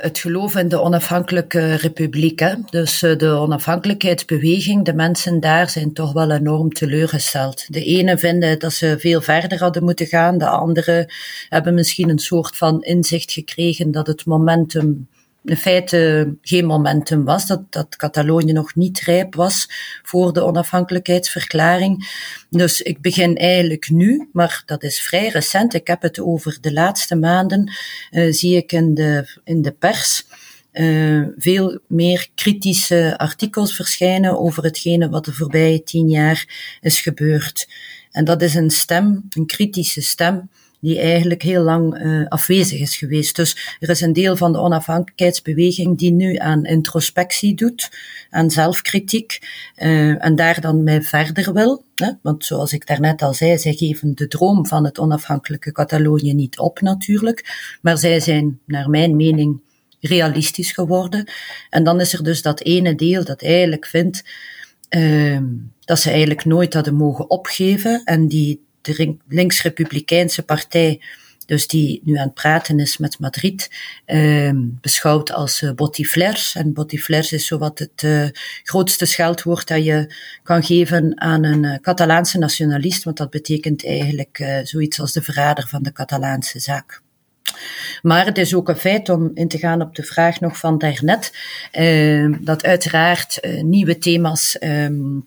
het 0.00 0.18
geloof 0.18 0.56
in 0.56 0.68
de 0.68 0.80
onafhankelijke 0.80 1.74
republiek. 1.74 2.38
Hè. 2.38 2.54
Dus 2.70 3.02
uh, 3.02 3.16
de 3.16 3.28
onafhankelijkheidsbeweging, 3.28 4.84
de 4.84 4.94
mensen 4.94 5.40
daar 5.40 5.70
zijn 5.70 5.92
toch 5.92 6.12
wel 6.12 6.30
enorm 6.30 6.72
teleurgesteld. 6.72 7.64
De 7.72 7.84
ene 7.84 8.18
vinden 8.18 8.58
dat 8.58 8.72
ze 8.72 8.96
veel 8.98 9.20
verder 9.20 9.58
hadden 9.58 9.84
moeten 9.84 10.06
gaan, 10.06 10.38
de 10.38 10.48
andere 10.48 11.10
hebben 11.48 11.74
misschien 11.74 12.08
een 12.08 12.18
soort 12.18 12.56
van 12.56 12.82
inzicht 12.82 13.32
gekregen 13.32 13.90
dat 13.90 14.06
het 14.06 14.24
momentum 14.24 15.08
in 15.46 15.56
feite 15.56 16.34
geen 16.40 16.66
momentum 16.66 17.24
was, 17.24 17.46
dat, 17.46 17.72
dat 17.72 17.96
Catalonië 17.96 18.52
nog 18.52 18.74
niet 18.74 19.00
rijp 19.00 19.34
was 19.34 19.70
voor 20.02 20.32
de 20.32 20.44
onafhankelijkheidsverklaring. 20.44 22.08
Dus 22.50 22.82
ik 22.82 23.00
begin 23.00 23.36
eigenlijk 23.36 23.90
nu, 23.90 24.28
maar 24.32 24.62
dat 24.66 24.82
is 24.82 25.00
vrij 25.00 25.28
recent, 25.28 25.74
ik 25.74 25.86
heb 25.86 26.02
het 26.02 26.20
over 26.20 26.58
de 26.60 26.72
laatste 26.72 27.16
maanden, 27.16 27.72
uh, 28.10 28.32
zie 28.32 28.56
ik 28.56 28.72
in 28.72 28.94
de, 28.94 29.40
in 29.44 29.62
de 29.62 29.72
pers 29.72 30.26
uh, 30.72 31.26
veel 31.36 31.78
meer 31.86 32.28
kritische 32.34 33.18
artikels 33.18 33.74
verschijnen 33.74 34.38
over 34.38 34.62
hetgene 34.62 35.08
wat 35.08 35.24
de 35.24 35.32
voorbije 35.32 35.82
tien 35.82 36.08
jaar 36.08 36.76
is 36.80 37.00
gebeurd. 37.00 37.68
En 38.10 38.24
dat 38.24 38.42
is 38.42 38.54
een 38.54 38.70
stem, 38.70 39.24
een 39.28 39.46
kritische 39.46 40.02
stem, 40.02 40.50
die 40.86 40.98
eigenlijk 40.98 41.42
heel 41.42 41.62
lang 41.62 42.02
uh, 42.02 42.26
afwezig 42.28 42.80
is 42.80 42.96
geweest. 42.96 43.36
Dus 43.36 43.76
er 43.80 43.88
is 43.88 44.00
een 44.00 44.12
deel 44.12 44.36
van 44.36 44.52
de 44.52 44.58
onafhankelijkheidsbeweging 44.58 45.98
die 45.98 46.12
nu 46.12 46.36
aan 46.36 46.64
introspectie 46.64 47.54
doet, 47.54 47.90
aan 48.30 48.50
zelfkritiek, 48.50 49.38
uh, 49.76 50.24
en 50.24 50.36
daar 50.36 50.60
dan 50.60 50.84
mee 50.84 51.00
verder 51.00 51.52
wil. 51.52 51.84
Hè? 51.94 52.10
Want 52.22 52.44
zoals 52.44 52.72
ik 52.72 52.86
daarnet 52.86 53.22
al 53.22 53.34
zei, 53.34 53.58
zij 53.58 53.72
geven 53.72 54.14
de 54.14 54.28
droom 54.28 54.66
van 54.66 54.84
het 54.84 54.98
onafhankelijke 54.98 55.72
Catalonië 55.72 56.34
niet 56.34 56.58
op 56.58 56.80
natuurlijk, 56.80 57.76
maar 57.82 57.98
zij 57.98 58.20
zijn, 58.20 58.60
naar 58.66 58.90
mijn 58.90 59.16
mening, 59.16 59.60
realistisch 60.00 60.72
geworden. 60.72 61.30
En 61.70 61.84
dan 61.84 62.00
is 62.00 62.12
er 62.12 62.24
dus 62.24 62.42
dat 62.42 62.60
ene 62.60 62.94
deel 62.94 63.24
dat 63.24 63.42
eigenlijk 63.42 63.86
vindt 63.86 64.24
uh, 64.90 65.38
dat 65.84 65.98
ze 65.98 66.10
eigenlijk 66.10 66.44
nooit 66.44 66.74
hadden 66.74 66.94
mogen 66.94 67.30
opgeven 67.30 68.04
en 68.04 68.28
die 68.28 68.65
de 68.86 69.16
links-republikeinse 69.28 70.42
partij, 70.42 71.00
dus 71.46 71.66
die 71.66 72.00
nu 72.04 72.16
aan 72.16 72.26
het 72.26 72.34
praten 72.34 72.78
is 72.78 72.98
met 72.98 73.18
Madrid, 73.18 73.70
uh, 74.06 74.50
beschouwt 74.80 75.32
als 75.32 75.62
uh, 75.62 75.72
botiflers. 75.72 76.54
En 76.54 76.72
botiflers 76.72 77.32
is 77.32 77.46
zowat 77.46 77.78
het 77.78 78.02
uh, 78.02 78.28
grootste 78.62 79.04
scheldwoord 79.04 79.68
dat 79.68 79.84
je 79.84 80.14
kan 80.42 80.62
geven 80.62 81.20
aan 81.20 81.44
een 81.44 81.62
uh, 81.62 81.74
Catalaanse 81.80 82.38
nationalist, 82.38 83.04
want 83.04 83.16
dat 83.16 83.30
betekent 83.30 83.86
eigenlijk 83.86 84.38
uh, 84.38 84.58
zoiets 84.62 85.00
als 85.00 85.12
de 85.12 85.22
verrader 85.22 85.68
van 85.68 85.82
de 85.82 85.92
Catalaanse 85.92 86.58
zaak. 86.58 87.02
Maar 88.02 88.26
het 88.26 88.38
is 88.38 88.54
ook 88.54 88.68
een 88.68 88.76
feit 88.76 89.08
om 89.08 89.30
in 89.34 89.48
te 89.48 89.58
gaan 89.58 89.82
op 89.82 89.94
de 89.94 90.02
vraag 90.02 90.40
nog 90.40 90.58
van 90.58 90.78
daarnet, 90.78 91.32
uh, 91.72 92.36
dat 92.40 92.64
uiteraard 92.64 93.40
nieuwe 93.62 93.98
thema's 93.98 94.56
um, 94.60 95.26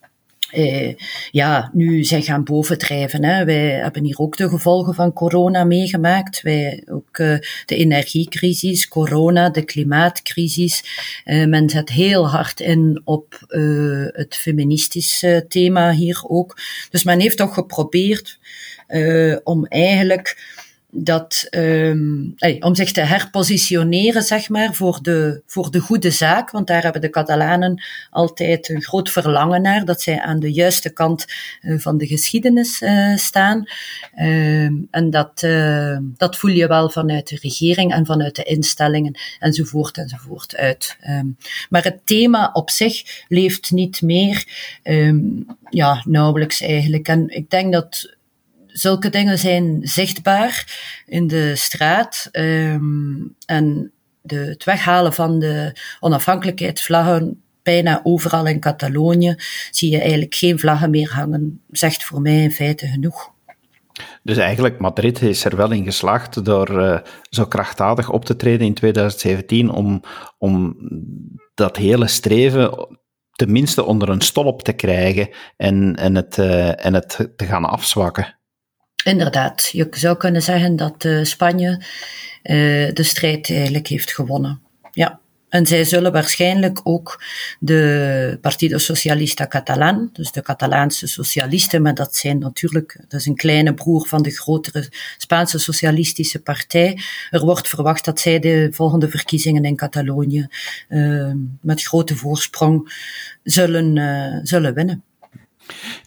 uh, 0.54 0.94
ja, 1.32 1.70
nu 1.74 2.04
zijn 2.04 2.24
gaan 2.24 2.44
bovendrijven. 2.44 3.24
Hè. 3.24 3.46
Wij 3.46 3.70
hebben 3.70 4.04
hier 4.04 4.18
ook 4.18 4.38
de 4.38 4.50
gevolgen 4.50 4.94
van 4.94 5.14
corona 5.14 5.64
meegemaakt. 5.64 6.42
Wij 6.42 6.84
ook 6.92 7.18
uh, 7.18 7.38
de 7.66 7.76
energiecrisis, 7.76 8.88
corona, 8.88 9.50
de 9.50 9.64
klimaatcrisis. 9.64 10.84
Uh, 11.26 11.46
men 11.46 11.70
zet 11.70 11.90
heel 11.90 12.30
hard 12.30 12.60
in 12.60 13.02
op 13.04 13.38
het 14.12 14.36
feministische 14.36 15.46
thema 15.48 15.92
hier 15.92 16.24
ook. 16.28 16.58
Dus 16.90 17.04
men 17.04 17.20
heeft 17.20 17.38
toch 17.38 17.54
geprobeerd 17.54 18.40
om 19.44 19.66
eigenlijk 19.66 20.58
dat, 20.92 21.48
um, 21.50 22.36
om 22.60 22.76
zich 22.76 22.92
te 22.92 23.02
herpositioneren, 23.02 24.24
zeg 24.24 24.50
maar, 24.50 24.74
voor 24.74 25.00
de, 25.02 25.42
voor 25.46 25.72
de 25.72 25.80
goede 25.80 26.12
zaak. 26.12 26.52
Want 26.52 26.68
daar 26.68 26.84
hebben 26.84 27.02
de 27.02 27.10
Catalanen 27.10 27.84
altijd 28.10 28.70
een 28.70 28.84
groot 28.84 29.12
verlangen 29.12 29.62
naar, 29.62 29.86
dat 29.86 30.02
zij 30.02 30.22
aan 30.22 30.40
de 30.40 30.52
juiste 30.52 30.90
kant 30.90 31.26
uh, 31.62 31.80
van 31.80 31.98
de 31.98 32.08
geschiedenis 32.08 32.82
uh, 32.82 33.16
staan. 33.16 33.64
Uh, 34.16 34.64
en 34.92 35.10
dat, 35.10 35.40
dat 36.18 36.38
voel 36.38 36.52
je 36.52 36.68
wel 36.68 36.90
vanuit 36.90 37.28
de 37.28 37.38
regering 37.42 37.94
en 37.94 38.06
vanuit 38.06 38.36
de 38.36 38.44
instellingen 38.44 39.18
enzovoort 39.40 39.98
enzovoort 39.98 40.56
uit. 40.56 40.98
Um, 41.10 41.38
maar 41.70 41.84
het 41.84 42.00
thema 42.06 42.50
op 42.54 42.70
zich 42.70 43.24
leeft 43.28 43.72
niet 43.72 44.02
meer, 44.02 44.48
um, 44.84 45.46
ja, 45.70 46.04
nauwelijks 46.06 46.62
eigenlijk. 46.62 47.08
En 47.08 47.28
ik 47.28 47.50
denk 47.50 47.74
dat 47.74 48.18
zulke 48.80 49.10
dingen 49.10 49.38
zijn 49.38 49.80
zichtbaar 49.82 50.80
in 51.06 51.28
de 51.28 51.56
straat. 51.56 52.30
Um, 52.32 53.36
en 53.46 53.92
de, 54.22 54.36
het 54.36 54.64
weghalen 54.64 55.14
van 55.14 55.40
de 55.40 55.76
onafhankelijkheidsvlaggen 56.00 57.42
bijna 57.64 58.00
overal 58.04 58.46
in 58.46 58.60
Catalonië 58.60 59.36
zie 59.72 59.92
je 59.92 60.00
eigenlijk 60.00 60.36
geen 60.36 60.60
vlaggen 60.60 60.90
meer 60.90 61.14
hangen, 61.14 61.62
zegt 61.70 62.04
voor 62.04 62.22
mij 62.22 62.42
in 62.42 62.52
feite 62.52 62.88
genoeg. 62.88 63.32
Dus 64.24 64.38
eigenlijk, 64.38 64.80
Madrid 64.80 65.22
is 65.22 65.46
er 65.46 65.56
wel 65.56 65.72
in 65.72 65.84
geslaagd 65.84 66.46
door 66.46 66.82
uh, 66.82 67.00
zo 67.30 67.46
krachtdadig 67.46 68.10
op 68.10 68.26
te 68.26 68.36
treden 68.36 68.68
in 68.68 68.74
2017 68.74 69.70
om, 69.70 70.04
om 70.38 70.76
dat 71.54 71.78
hele 71.78 72.08
streven 72.08 72.88
tenminste 73.32 73.84
onder 73.84 74.10
een 74.10 74.22
stolp 74.22 74.62
te 74.62 74.74
krijgen 74.74 75.30
en, 75.58 75.96
en, 75.96 76.16
het, 76.16 76.38
uh, 76.38 76.86
en 76.86 76.94
het 76.94 77.30
te 77.36 77.46
gaan 77.46 77.66
afzwakken. 77.66 78.39
Inderdaad, 79.04 79.70
je 79.72 79.88
zou 79.92 80.18
kunnen 80.18 80.42
zeggen 80.42 80.76
dat 80.76 81.04
uh, 81.04 81.24
Spanje 81.24 81.70
uh, 82.44 82.94
de 82.94 83.04
strijd 83.04 83.50
eigenlijk 83.50 83.88
heeft 83.88 84.14
gewonnen. 84.14 84.62
Ja. 84.92 85.20
En 85.50 85.66
zij 85.66 85.84
zullen 85.84 86.12
waarschijnlijk 86.12 86.80
ook 86.84 87.24
de 87.60 88.38
Partido 88.42 88.78
Socialista 88.78 89.48
Catalan, 89.48 90.10
dus 90.14 90.32
de 90.32 90.42
Catalaanse 90.42 91.08
socialisten, 91.08 91.82
maar 91.82 91.94
dat 91.94 92.16
zijn 92.16 92.40
natuurlijk, 92.40 93.06
dat 93.08 93.20
is 93.20 93.26
een 93.26 93.36
kleine 93.36 93.74
broer 93.74 94.08
van 94.08 94.22
de 94.22 94.32
grotere 94.32 94.90
Spaanse 95.18 95.60
socialistische 95.60 96.40
partij. 96.42 97.00
Er 97.30 97.40
wordt 97.40 97.68
verwacht 97.68 98.06
dat 98.06 98.20
zij 98.20 98.40
de 98.40 98.68
volgende 98.72 99.10
verkiezingen 99.10 99.64
in 99.64 99.76
Catalonië 99.76 100.48
uh, 100.90 101.32
met 101.62 101.84
grote 101.84 102.16
voorsprong 102.16 102.94
zullen, 103.44 104.48
zullen 104.48 104.74
winnen. 104.74 105.04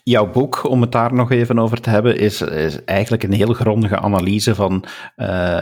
Jouw 0.03 0.31
boek, 0.31 0.68
om 0.68 0.81
het 0.81 0.92
daar 0.92 1.14
nog 1.14 1.31
even 1.31 1.59
over 1.59 1.81
te 1.81 1.90
hebben, 1.90 2.18
is, 2.18 2.40
is 2.40 2.85
eigenlijk 2.85 3.22
een 3.22 3.33
heel 3.33 3.53
grondige 3.53 3.98
analyse 3.98 4.55
van 4.55 4.85
uh, 5.16 5.61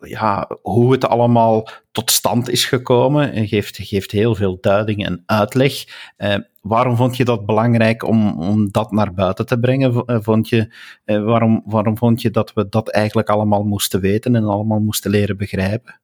ja, 0.00 0.50
hoe 0.62 0.92
het 0.92 1.06
allemaal 1.06 1.68
tot 1.92 2.10
stand 2.10 2.50
is 2.50 2.64
gekomen. 2.64 3.32
En 3.32 3.48
geeft, 3.48 3.78
geeft 3.82 4.10
heel 4.10 4.34
veel 4.34 4.58
duiding 4.60 5.06
en 5.06 5.22
uitleg. 5.26 5.84
Uh, 6.18 6.34
waarom 6.60 6.96
vond 6.96 7.16
je 7.16 7.24
dat 7.24 7.46
belangrijk 7.46 8.04
om, 8.04 8.42
om 8.42 8.70
dat 8.70 8.92
naar 8.92 9.14
buiten 9.14 9.46
te 9.46 9.58
brengen? 9.58 10.04
Eh, 10.04 10.16
vond 10.20 10.48
je, 10.48 10.74
waarom, 11.04 11.62
waarom 11.64 11.98
vond 11.98 12.22
je 12.22 12.30
dat 12.30 12.52
we 12.52 12.68
dat 12.68 12.90
eigenlijk 12.90 13.28
allemaal 13.28 13.62
moesten 13.62 14.00
weten 14.00 14.34
en 14.36 14.44
allemaal 14.44 14.80
moesten 14.80 15.10
leren 15.10 15.36
begrijpen? 15.36 16.00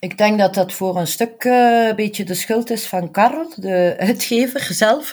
Ik 0.00 0.18
denk 0.18 0.38
dat 0.38 0.54
dat 0.54 0.72
voor 0.72 0.96
een 0.96 1.06
stuk 1.06 1.44
uh, 1.44 1.88
een 1.88 1.96
beetje 1.96 2.24
de 2.24 2.34
schuld 2.34 2.70
is 2.70 2.86
van 2.86 3.10
Karel, 3.10 3.52
de 3.56 3.94
uitgever 3.98 4.60
zelf, 4.60 5.10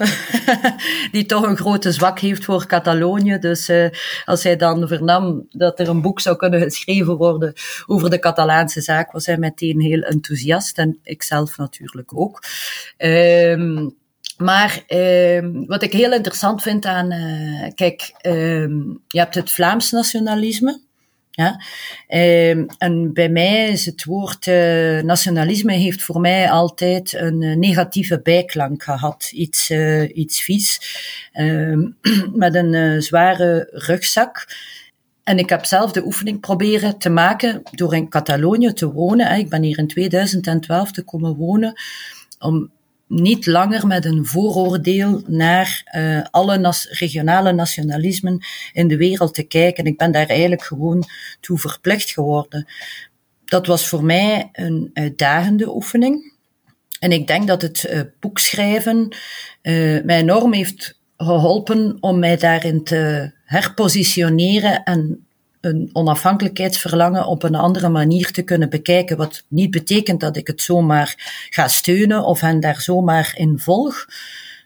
die 1.12 1.26
toch 1.26 1.44
een 1.44 1.58
grote 1.58 1.92
zwak 1.92 2.20
heeft 2.20 2.46
voor 2.46 2.66
Catalonië. 2.66 3.38
Dus 3.40 3.70
uh, 3.70 3.90
als 4.26 4.44
hij 4.44 4.56
dan 4.56 4.88
vernam 4.88 5.46
dat 5.50 5.80
er 5.80 5.90
een 5.90 6.02
boek 6.02 6.20
zou 6.20 6.36
kunnen 6.36 6.62
geschreven 6.62 7.18
worden 7.18 7.54
over 7.86 8.10
de 8.10 8.20
Catalaanse 8.20 8.82
zaak, 8.82 9.12
was 9.12 9.26
hij 9.26 9.38
meteen 9.38 9.80
heel 9.80 10.02
enthousiast 10.02 10.78
en 10.78 11.00
ik 11.04 11.24
zelf 11.24 11.58
natuurlijk 11.58 12.18
ook. 12.18 12.44
Um, 12.98 13.96
maar 14.38 14.84
um, 14.88 15.66
wat 15.66 15.84
ik 15.84 15.94
heel 15.94 16.14
interessant 16.14 16.62
vind 16.62 16.86
aan, 16.86 17.12
uh, 17.12 17.68
kijk, 17.76 18.14
um, 18.22 19.04
je 19.08 19.20
hebt 19.20 19.36
het 19.36 19.52
Vlaams 19.52 19.92
nationalisme. 19.92 20.86
Ja? 21.38 21.62
Um, 22.50 22.66
en 22.78 23.14
bij 23.14 23.30
mij 23.30 23.70
is 23.70 23.86
het 23.86 24.04
woord 24.04 24.48
uh, 24.48 25.02
nationalisme 25.02 25.74
heeft 25.74 26.04
voor 26.04 26.20
mij 26.20 26.50
altijd 26.50 27.14
een 27.14 27.42
uh, 27.42 27.56
negatieve 27.56 28.22
bijklank 28.22 28.84
gehad. 28.84 29.30
Iets, 29.34 29.70
uh, 29.70 30.18
iets 30.18 30.42
vies, 30.42 30.82
um, 31.34 31.98
met 32.34 32.56
een 32.56 33.02
zware 33.02 33.70
rugzak. 33.72 34.48
En 35.24 35.38
ik 35.38 35.50
heb 35.50 35.66
zelf 35.66 35.92
de 35.92 36.06
oefening 36.06 36.40
proberen 36.40 36.98
te 36.98 37.10
maken 37.10 37.62
door 37.72 37.96
in 37.96 38.10
Catalonië 38.10 38.74
te 38.74 38.92
wonen. 38.92 39.38
Ik 39.38 39.50
ben 39.50 39.64
hier 39.64 39.78
in 39.78 39.88
2012 39.88 40.92
te 40.92 41.04
komen 41.04 41.36
wonen 41.36 41.82
om 42.40 42.72
niet 43.08 43.46
langer 43.46 43.88
met 43.88 44.06
een 44.06 44.26
vooroordeel 44.26 45.22
naar 45.28 45.92
uh, 45.96 46.22
alle 46.32 46.58
nas 46.58 46.88
regionale 46.90 47.54
nationalismen 47.54 48.46
in 48.74 48.88
de 48.88 48.98
wereld 48.98 49.34
te 49.34 49.44
kijken. 49.44 49.86
Ik 49.86 49.98
ben 49.98 50.12
daar 50.12 50.28
eigenlijk 50.28 50.64
gewoon 50.64 51.04
toe 51.40 51.58
verplicht 51.58 52.12
geworden. 52.12 52.68
Dat 53.46 53.68
was 53.68 53.88
voor 53.88 54.04
mij 54.04 54.50
een 54.52 54.90
uitdagende 54.94 55.76
oefening. 55.76 56.34
En 57.00 57.12
ik 57.12 57.28
denk 57.28 57.48
dat 57.48 57.62
het 57.62 57.88
uh, 57.90 58.02
boekschrijven 58.20 59.08
uh, 59.62 60.04
mij 60.04 60.20
enorm 60.20 60.54
heeft 60.54 61.00
geholpen 61.18 61.98
om 62.00 62.20
mij 62.20 62.38
daarin 62.38 62.84
te 62.84 63.32
herpositioneren 63.46 64.84
en 64.84 65.27
een 65.62 65.90
onafhankelijkheidsverlangen 65.94 67.26
op 67.26 67.44
een 67.44 67.56
andere 67.56 67.90
manier 67.90 68.32
te 68.32 68.42
kunnen 68.42 68.70
bekijken. 68.70 69.18
Wat 69.18 69.44
niet 69.48 69.72
betekent 69.72 70.20
dat 70.20 70.38
ik 70.38 70.48
het 70.48 70.62
zomaar 70.62 71.16
ga 71.50 71.68
steunen 71.68 72.24
of 72.24 72.40
hen 72.42 72.60
daar 72.60 72.82
zomaar 72.82 73.34
in 73.36 73.60
volg. 73.60 74.06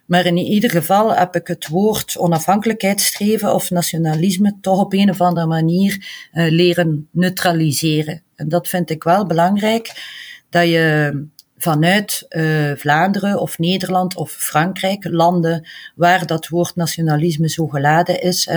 Maar 0.06 0.25
in 0.25 0.38
ieder 0.38 0.69
geval 0.69 1.15
heb 1.15 1.36
ik 1.36 1.47
het 1.47 1.67
woord 1.67 2.17
onafhankelijkheidsstreven 2.17 3.54
of 3.54 3.69
nationalisme 3.69 4.58
toch 4.62 4.80
op 4.80 4.93
een 4.93 5.10
of 5.10 5.21
andere 5.21 5.47
manier 5.47 5.97
uh, 6.34 6.49
leren 6.49 7.08
neutraliseren. 7.12 8.21
En 8.36 8.49
dat 8.49 8.67
vind 8.67 8.89
ik 8.89 9.04
wel 9.04 9.25
belangrijk, 9.25 9.91
dat 10.49 10.67
je 10.67 11.25
vanuit 11.58 12.25
uh, 12.30 12.71
Vlaanderen 12.75 13.39
of 13.39 13.58
Nederland 13.60 14.15
of 14.15 14.32
Frankrijk, 14.32 15.08
landen 15.10 15.67
waar 15.95 16.25
dat 16.25 16.47
woord 16.47 16.75
nationalisme 16.75 17.49
zo 17.49 17.67
geladen 17.67 18.21
is, 18.21 18.49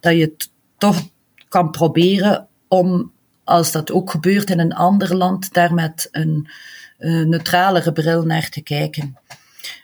dat 0.00 0.16
je 0.16 0.36
toch 0.78 1.10
kan 1.52 1.70
proberen 1.70 2.46
om, 2.68 3.12
als 3.44 3.72
dat 3.72 3.90
ook 3.90 4.10
gebeurt 4.10 4.50
in 4.50 4.58
een 4.58 4.74
ander 4.74 5.16
land, 5.16 5.52
daar 5.52 5.74
met 5.74 6.08
een 6.10 6.48
uh, 6.98 7.26
neutralere 7.26 7.92
bril 7.92 8.22
naar 8.22 8.48
te 8.48 8.62
kijken. 8.62 9.16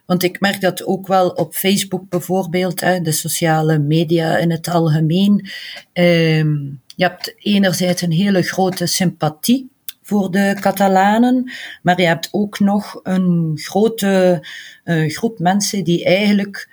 Want 0.06 0.22
ik 0.22 0.40
merk 0.40 0.60
dat 0.60 0.84
ook 0.84 1.06
wel 1.06 1.28
op 1.28 1.54
Facebook 1.54 2.08
bijvoorbeeld, 2.08 2.80
hè, 2.80 3.00
de 3.00 3.12
sociale 3.12 3.78
media 3.78 4.36
in 4.36 4.50
het 4.50 4.68
algemeen. 4.68 5.48
Um, 5.92 6.80
Je 6.96 7.04
hebt 7.04 7.34
enerzijds 7.38 8.02
een 8.02 8.12
hele 8.12 8.42
grote 8.42 8.86
sympathie 8.86 9.70
voor 10.02 10.30
de 10.30 10.56
Catalanen, 10.60 11.52
maar 11.82 12.00
je 12.00 12.06
hebt 12.06 12.28
ook 12.30 12.58
nog 12.58 13.00
een 13.02 13.52
grote 13.62 14.44
uh, 14.84 15.10
groep 15.10 15.38
mensen 15.38 15.84
die 15.84 16.04
eigenlijk 16.04 16.68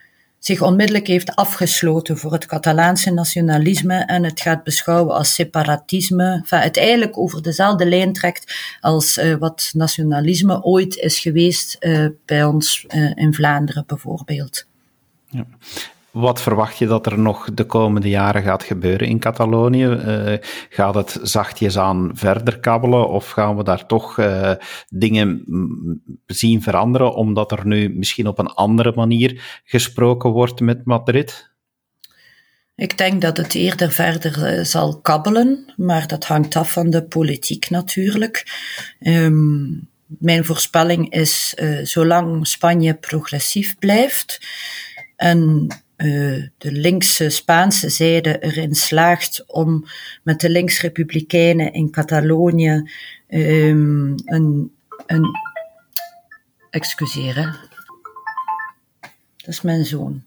zich 0.45 0.61
onmiddellijk 0.61 1.07
heeft 1.07 1.35
afgesloten 1.35 2.17
voor 2.17 2.31
het 2.31 2.45
Catalaanse 2.45 3.11
nationalisme 3.11 3.95
en 3.95 4.23
het 4.23 4.41
gaat 4.41 4.63
beschouwen 4.63 5.15
als 5.15 5.33
separatisme. 5.33 6.31
Enfin, 6.33 6.59
het 6.59 6.77
eigenlijk 6.77 7.17
over 7.17 7.41
dezelfde 7.41 7.85
lijn 7.85 8.13
trekt 8.13 8.53
als 8.79 9.17
uh, 9.17 9.35
wat 9.35 9.71
nationalisme 9.73 10.63
ooit 10.63 10.95
is 10.95 11.19
geweest 11.19 11.77
uh, 11.79 12.07
bij 12.25 12.43
ons 12.43 12.85
uh, 12.87 13.11
in 13.15 13.33
Vlaanderen 13.33 13.83
bijvoorbeeld. 13.87 14.65
Ja. 15.29 15.45
Wat 16.15 16.41
verwacht 16.41 16.77
je 16.77 16.87
dat 16.87 17.05
er 17.05 17.19
nog 17.19 17.53
de 17.53 17.63
komende 17.63 18.09
jaren 18.09 18.43
gaat 18.43 18.63
gebeuren 18.63 19.07
in 19.07 19.19
Catalonië? 19.19 19.85
Uh, 19.85 20.37
gaat 20.69 20.95
het 20.95 21.19
zachtjes 21.21 21.77
aan 21.77 22.11
verder 22.13 22.59
kabbelen 22.59 23.09
of 23.09 23.29
gaan 23.29 23.57
we 23.57 23.63
daar 23.63 23.85
toch 23.85 24.17
uh, 24.17 24.51
dingen 24.89 25.43
zien 26.25 26.61
veranderen 26.61 27.13
omdat 27.13 27.51
er 27.51 27.67
nu 27.67 27.89
misschien 27.89 28.27
op 28.27 28.39
een 28.39 28.47
andere 28.47 28.91
manier 28.95 29.61
gesproken 29.63 30.29
wordt 30.29 30.59
met 30.59 30.85
Madrid? 30.85 31.51
Ik 32.75 32.97
denk 32.97 33.21
dat 33.21 33.37
het 33.37 33.55
eerder 33.55 33.91
verder 33.91 34.57
uh, 34.57 34.63
zal 34.63 35.01
kabbelen, 35.01 35.73
maar 35.77 36.07
dat 36.07 36.25
hangt 36.25 36.55
af 36.55 36.71
van 36.71 36.89
de 36.89 37.03
politiek 37.03 37.69
natuurlijk. 37.69 38.43
Um, 38.99 39.89
mijn 40.07 40.45
voorspelling 40.45 41.13
is, 41.13 41.55
zolang 41.83 42.47
Spanje 42.47 42.93
progressief 42.93 43.77
blijft 43.77 44.47
en 45.15 45.67
uh, 45.97 46.47
de 46.57 46.71
linkse 46.71 47.29
Spaanse 47.29 47.89
zijde 47.89 48.39
erin 48.39 48.75
slaagt 48.75 49.43
om 49.47 49.85
met 50.23 50.39
de 50.39 50.49
linksrepublikeinen 50.49 51.73
in 51.73 51.91
Catalonië 51.91 52.91
um, 53.29 54.15
een, 54.25 54.71
een. 55.05 55.53
Excuseer, 56.69 57.35
hè. 57.35 57.45
Dat 59.37 59.47
is 59.47 59.61
mijn 59.61 59.85
zoon. 59.85 60.23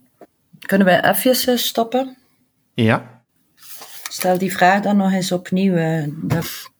Kunnen 0.58 0.86
wij 0.86 1.04
even 1.04 1.52
uh, 1.52 1.56
stoppen? 1.56 2.16
Ja. 2.74 3.22
Stel 4.08 4.38
die 4.38 4.52
vraag 4.52 4.82
dan 4.82 4.96
nog 4.96 5.12
eens 5.12 5.32
opnieuw. 5.32 5.74
Uh, 5.74 6.04
dat... 6.08 6.70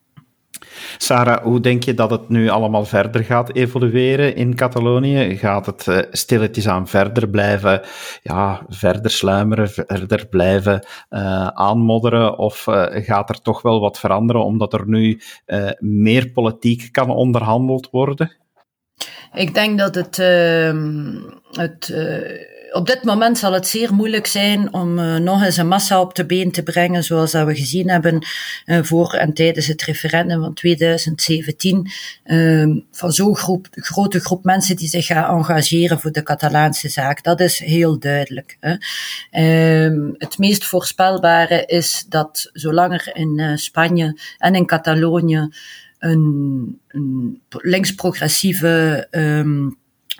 Sarah, 0.97 1.43
hoe 1.43 1.59
denk 1.59 1.83
je 1.83 1.93
dat 1.93 2.11
het 2.11 2.29
nu 2.29 2.49
allemaal 2.49 2.85
verder 2.85 3.23
gaat 3.23 3.55
evolueren 3.55 4.35
in 4.35 4.55
Catalonië? 4.55 5.37
Gaat 5.37 5.65
het 5.65 5.85
uh, 5.87 5.97
stilletjes 6.11 6.67
aan 6.67 6.87
verder 6.87 7.29
blijven, 7.29 7.81
ja, 8.21 8.65
verder 8.69 9.11
sluimeren, 9.11 9.69
verder 9.69 10.27
blijven 10.27 10.85
uh, 11.09 11.47
aanmodderen? 11.47 12.37
Of 12.37 12.67
uh, 12.67 12.85
gaat 12.89 13.29
er 13.29 13.41
toch 13.41 13.61
wel 13.61 13.79
wat 13.79 13.99
veranderen 13.99 14.43
omdat 14.43 14.73
er 14.73 14.87
nu 14.87 15.21
meer 15.79 16.31
politiek 16.31 16.91
kan 16.91 17.09
onderhandeld 17.09 17.89
worden? 17.89 18.37
Ik 19.33 19.53
denk 19.53 19.79
dat 19.79 19.95
het, 19.95 20.19
ehm, 20.19 21.15
het 21.51 21.93
op 22.71 22.87
dit 22.87 23.03
moment 23.03 23.37
zal 23.37 23.53
het 23.53 23.67
zeer 23.67 23.93
moeilijk 23.93 24.27
zijn 24.27 24.73
om 24.73 24.99
uh, 24.99 25.15
nog 25.15 25.43
eens 25.43 25.57
een 25.57 25.67
massa 25.67 26.01
op 26.01 26.15
de 26.15 26.25
been 26.25 26.51
te 26.51 26.63
brengen, 26.63 27.03
zoals 27.03 27.31
we 27.31 27.55
gezien 27.55 27.89
hebben 27.89 28.25
uh, 28.65 28.79
voor 28.83 29.13
en 29.13 29.33
tijdens 29.33 29.67
het 29.67 29.81
referendum 29.81 30.41
van 30.41 30.53
2017, 30.53 31.91
uh, 32.25 32.77
van 32.91 33.11
zo'n 33.11 33.35
grote 33.71 34.19
groep 34.19 34.43
mensen 34.43 34.75
die 34.75 34.87
zich 34.87 35.05
gaan 35.05 35.37
engageren 35.37 35.99
voor 35.99 36.11
de 36.11 36.23
Catalaanse 36.23 36.89
zaak. 36.89 37.23
Dat 37.23 37.39
is 37.39 37.59
heel 37.59 37.99
duidelijk. 37.99 38.57
Hè. 38.59 38.75
Ehm, 39.31 40.09
het 40.17 40.37
meest 40.37 40.65
voorspelbare 40.65 41.63
is 41.65 42.05
dat 42.09 42.49
zolang 42.53 42.93
er 42.93 43.15
in 43.15 43.39
eh, 43.39 43.55
Spanje 43.55 44.19
en 44.37 44.55
in 44.55 44.65
Catalonië 44.65 45.49
een, 45.99 46.79
een 46.87 47.41
links-progressieve 47.49 49.07
um, 49.11 49.77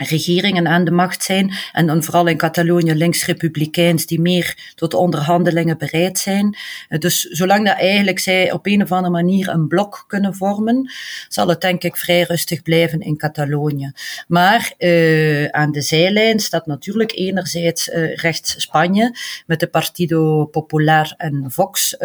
regeringen 0.07 0.67
aan 0.67 0.83
de 0.83 0.91
macht 0.91 1.23
zijn. 1.23 1.53
En 1.71 1.87
dan 1.87 2.03
vooral 2.03 2.27
in 2.27 2.37
Catalonië 2.37 2.93
links-republikeins 2.93 4.05
die 4.05 4.21
meer 4.21 4.71
tot 4.75 4.93
onderhandelingen 4.93 5.77
bereid 5.77 6.19
zijn. 6.19 6.57
Eh, 6.89 6.99
dus 6.99 7.21
zolang 7.21 7.65
dat 7.65 7.77
eigenlijk 7.77 8.19
zij 8.19 8.51
op 8.51 8.65
een 8.65 8.81
of 8.81 8.91
andere 8.91 9.13
manier 9.13 9.49
een 9.49 9.67
blok 9.67 10.03
kunnen 10.07 10.35
vormen, 10.35 10.91
zal 11.27 11.47
het 11.47 11.61
denk 11.61 11.83
ik 11.83 11.97
vrij 11.97 12.21
rustig 12.21 12.61
blijven 12.61 12.99
in 12.99 13.17
Catalonië. 13.17 13.91
Maar 14.27 14.73
uh, 14.77 15.45
aan 15.45 15.71
de 15.71 15.81
zijlijn 15.81 16.39
staat 16.39 16.65
natuurlijk 16.65 17.11
enerzijds 17.15 17.87
uh, 17.87 18.15
rechts 18.15 18.61
Spanje 18.61 19.17
met 19.45 19.59
de 19.59 19.67
Partido 19.67 20.45
Popular 20.45 21.13
en 21.17 21.45
Vox, 21.47 21.95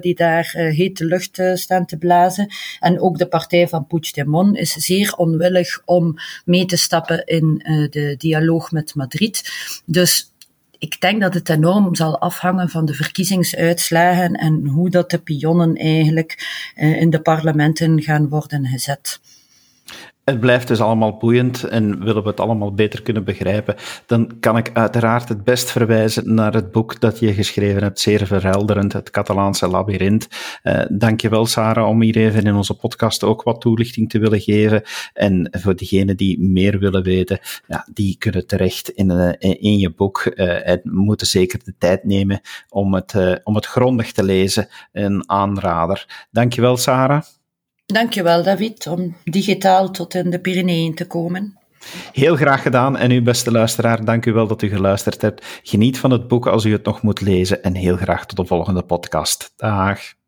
die 0.00 0.14
daar 0.14 0.50
hete 0.52 1.04
lucht 1.04 1.42
staan 1.54 1.86
te 1.86 1.96
blazen. 1.96 2.48
En 2.80 3.00
ook 3.00 3.18
de 3.18 3.26
partij 3.26 3.68
van 3.68 3.86
Puigdemont 3.86 4.56
is 4.56 4.72
zeer 4.72 5.14
onwillig 5.16 5.82
om 5.84 6.14
mee 6.44 6.64
te 6.64 6.76
stappen 6.76 7.24
in 7.40 7.62
uh, 7.64 7.90
de 7.90 8.14
dialoog 8.18 8.70
met 8.72 8.94
Madrid. 8.94 9.52
Dus 9.84 10.32
ik 10.78 11.00
denk 11.00 11.20
dat 11.20 11.34
het 11.34 11.48
enorm 11.48 11.94
zal 11.94 12.20
afhangen 12.20 12.68
van 12.68 12.84
de 12.84 12.94
verkiezingsuitslagen 12.94 14.34
en 14.34 14.66
hoe 14.66 14.90
dat 14.90 15.10
de 15.10 15.18
pionnen 15.18 15.74
eigenlijk 15.74 16.32
uh, 16.76 17.00
in 17.00 17.10
de 17.10 17.20
parlementen 17.20 18.02
gaan 18.02 18.28
worden 18.28 18.66
gezet 18.66 19.20
het 20.30 20.40
blijft 20.40 20.68
dus 20.68 20.80
allemaal 20.80 21.16
boeiend 21.16 21.64
en 21.64 22.04
willen 22.04 22.22
we 22.22 22.28
het 22.28 22.40
allemaal 22.40 22.74
beter 22.74 23.02
kunnen 23.02 23.24
begrijpen, 23.24 23.76
dan 24.06 24.30
kan 24.40 24.56
ik 24.56 24.70
uiteraard 24.72 25.28
het 25.28 25.44
best 25.44 25.70
verwijzen 25.70 26.34
naar 26.34 26.54
het 26.54 26.70
boek 26.70 27.00
dat 27.00 27.18
je 27.18 27.34
geschreven 27.34 27.82
hebt, 27.82 28.00
zeer 28.00 28.26
verhelderend, 28.26 28.92
het 28.92 29.10
Catalaanse 29.10 29.68
labyrint. 29.68 30.28
Uh, 30.62 30.82
dankjewel 30.88 31.46
Sarah 31.46 31.88
om 31.88 32.02
hier 32.02 32.16
even 32.16 32.44
in 32.44 32.54
onze 32.54 32.74
podcast 32.74 33.24
ook 33.24 33.42
wat 33.42 33.60
toelichting 33.60 34.10
te 34.10 34.18
willen 34.18 34.40
geven. 34.40 34.82
En 35.12 35.48
voor 35.50 35.76
diegenen 35.76 36.16
die 36.16 36.40
meer 36.40 36.78
willen 36.78 37.02
weten, 37.02 37.38
ja, 37.66 37.86
die 37.92 38.16
kunnen 38.18 38.46
terecht 38.46 38.88
in, 38.88 39.10
uh, 39.10 39.32
in 39.58 39.78
je 39.78 39.90
boek 39.90 40.32
uh, 40.34 40.68
en 40.68 40.80
moeten 40.84 41.26
zeker 41.26 41.60
de 41.64 41.74
tijd 41.78 42.04
nemen 42.04 42.40
om 42.68 42.94
het, 42.94 43.40
om 43.44 43.54
het 43.54 43.66
grondig 43.66 44.12
te 44.12 44.22
lezen. 44.22 44.68
Een 44.92 45.30
aanrader. 45.30 46.26
Dankjewel 46.30 46.76
Sarah. 46.76 47.22
Dankjewel, 47.92 48.42
David, 48.42 48.86
om 48.86 49.16
digitaal 49.24 49.90
tot 49.90 50.14
in 50.14 50.30
de 50.30 50.40
Pyreneeën 50.40 50.94
te 50.94 51.06
komen. 51.06 51.58
Heel 52.12 52.36
graag 52.36 52.62
gedaan. 52.62 52.96
En 52.96 53.10
u, 53.10 53.22
beste 53.22 53.50
luisteraar, 53.50 54.04
dank 54.04 54.26
u 54.26 54.32
wel 54.32 54.46
dat 54.46 54.62
u 54.62 54.68
geluisterd 54.68 55.22
hebt. 55.22 55.60
Geniet 55.62 55.98
van 55.98 56.10
het 56.10 56.28
boek 56.28 56.46
als 56.46 56.64
u 56.64 56.72
het 56.72 56.84
nog 56.84 57.02
moet 57.02 57.20
lezen. 57.20 57.62
En 57.62 57.74
heel 57.74 57.96
graag 57.96 58.26
tot 58.26 58.36
de 58.36 58.44
volgende 58.44 58.82
podcast. 58.82 59.52
Dag. 59.56 60.19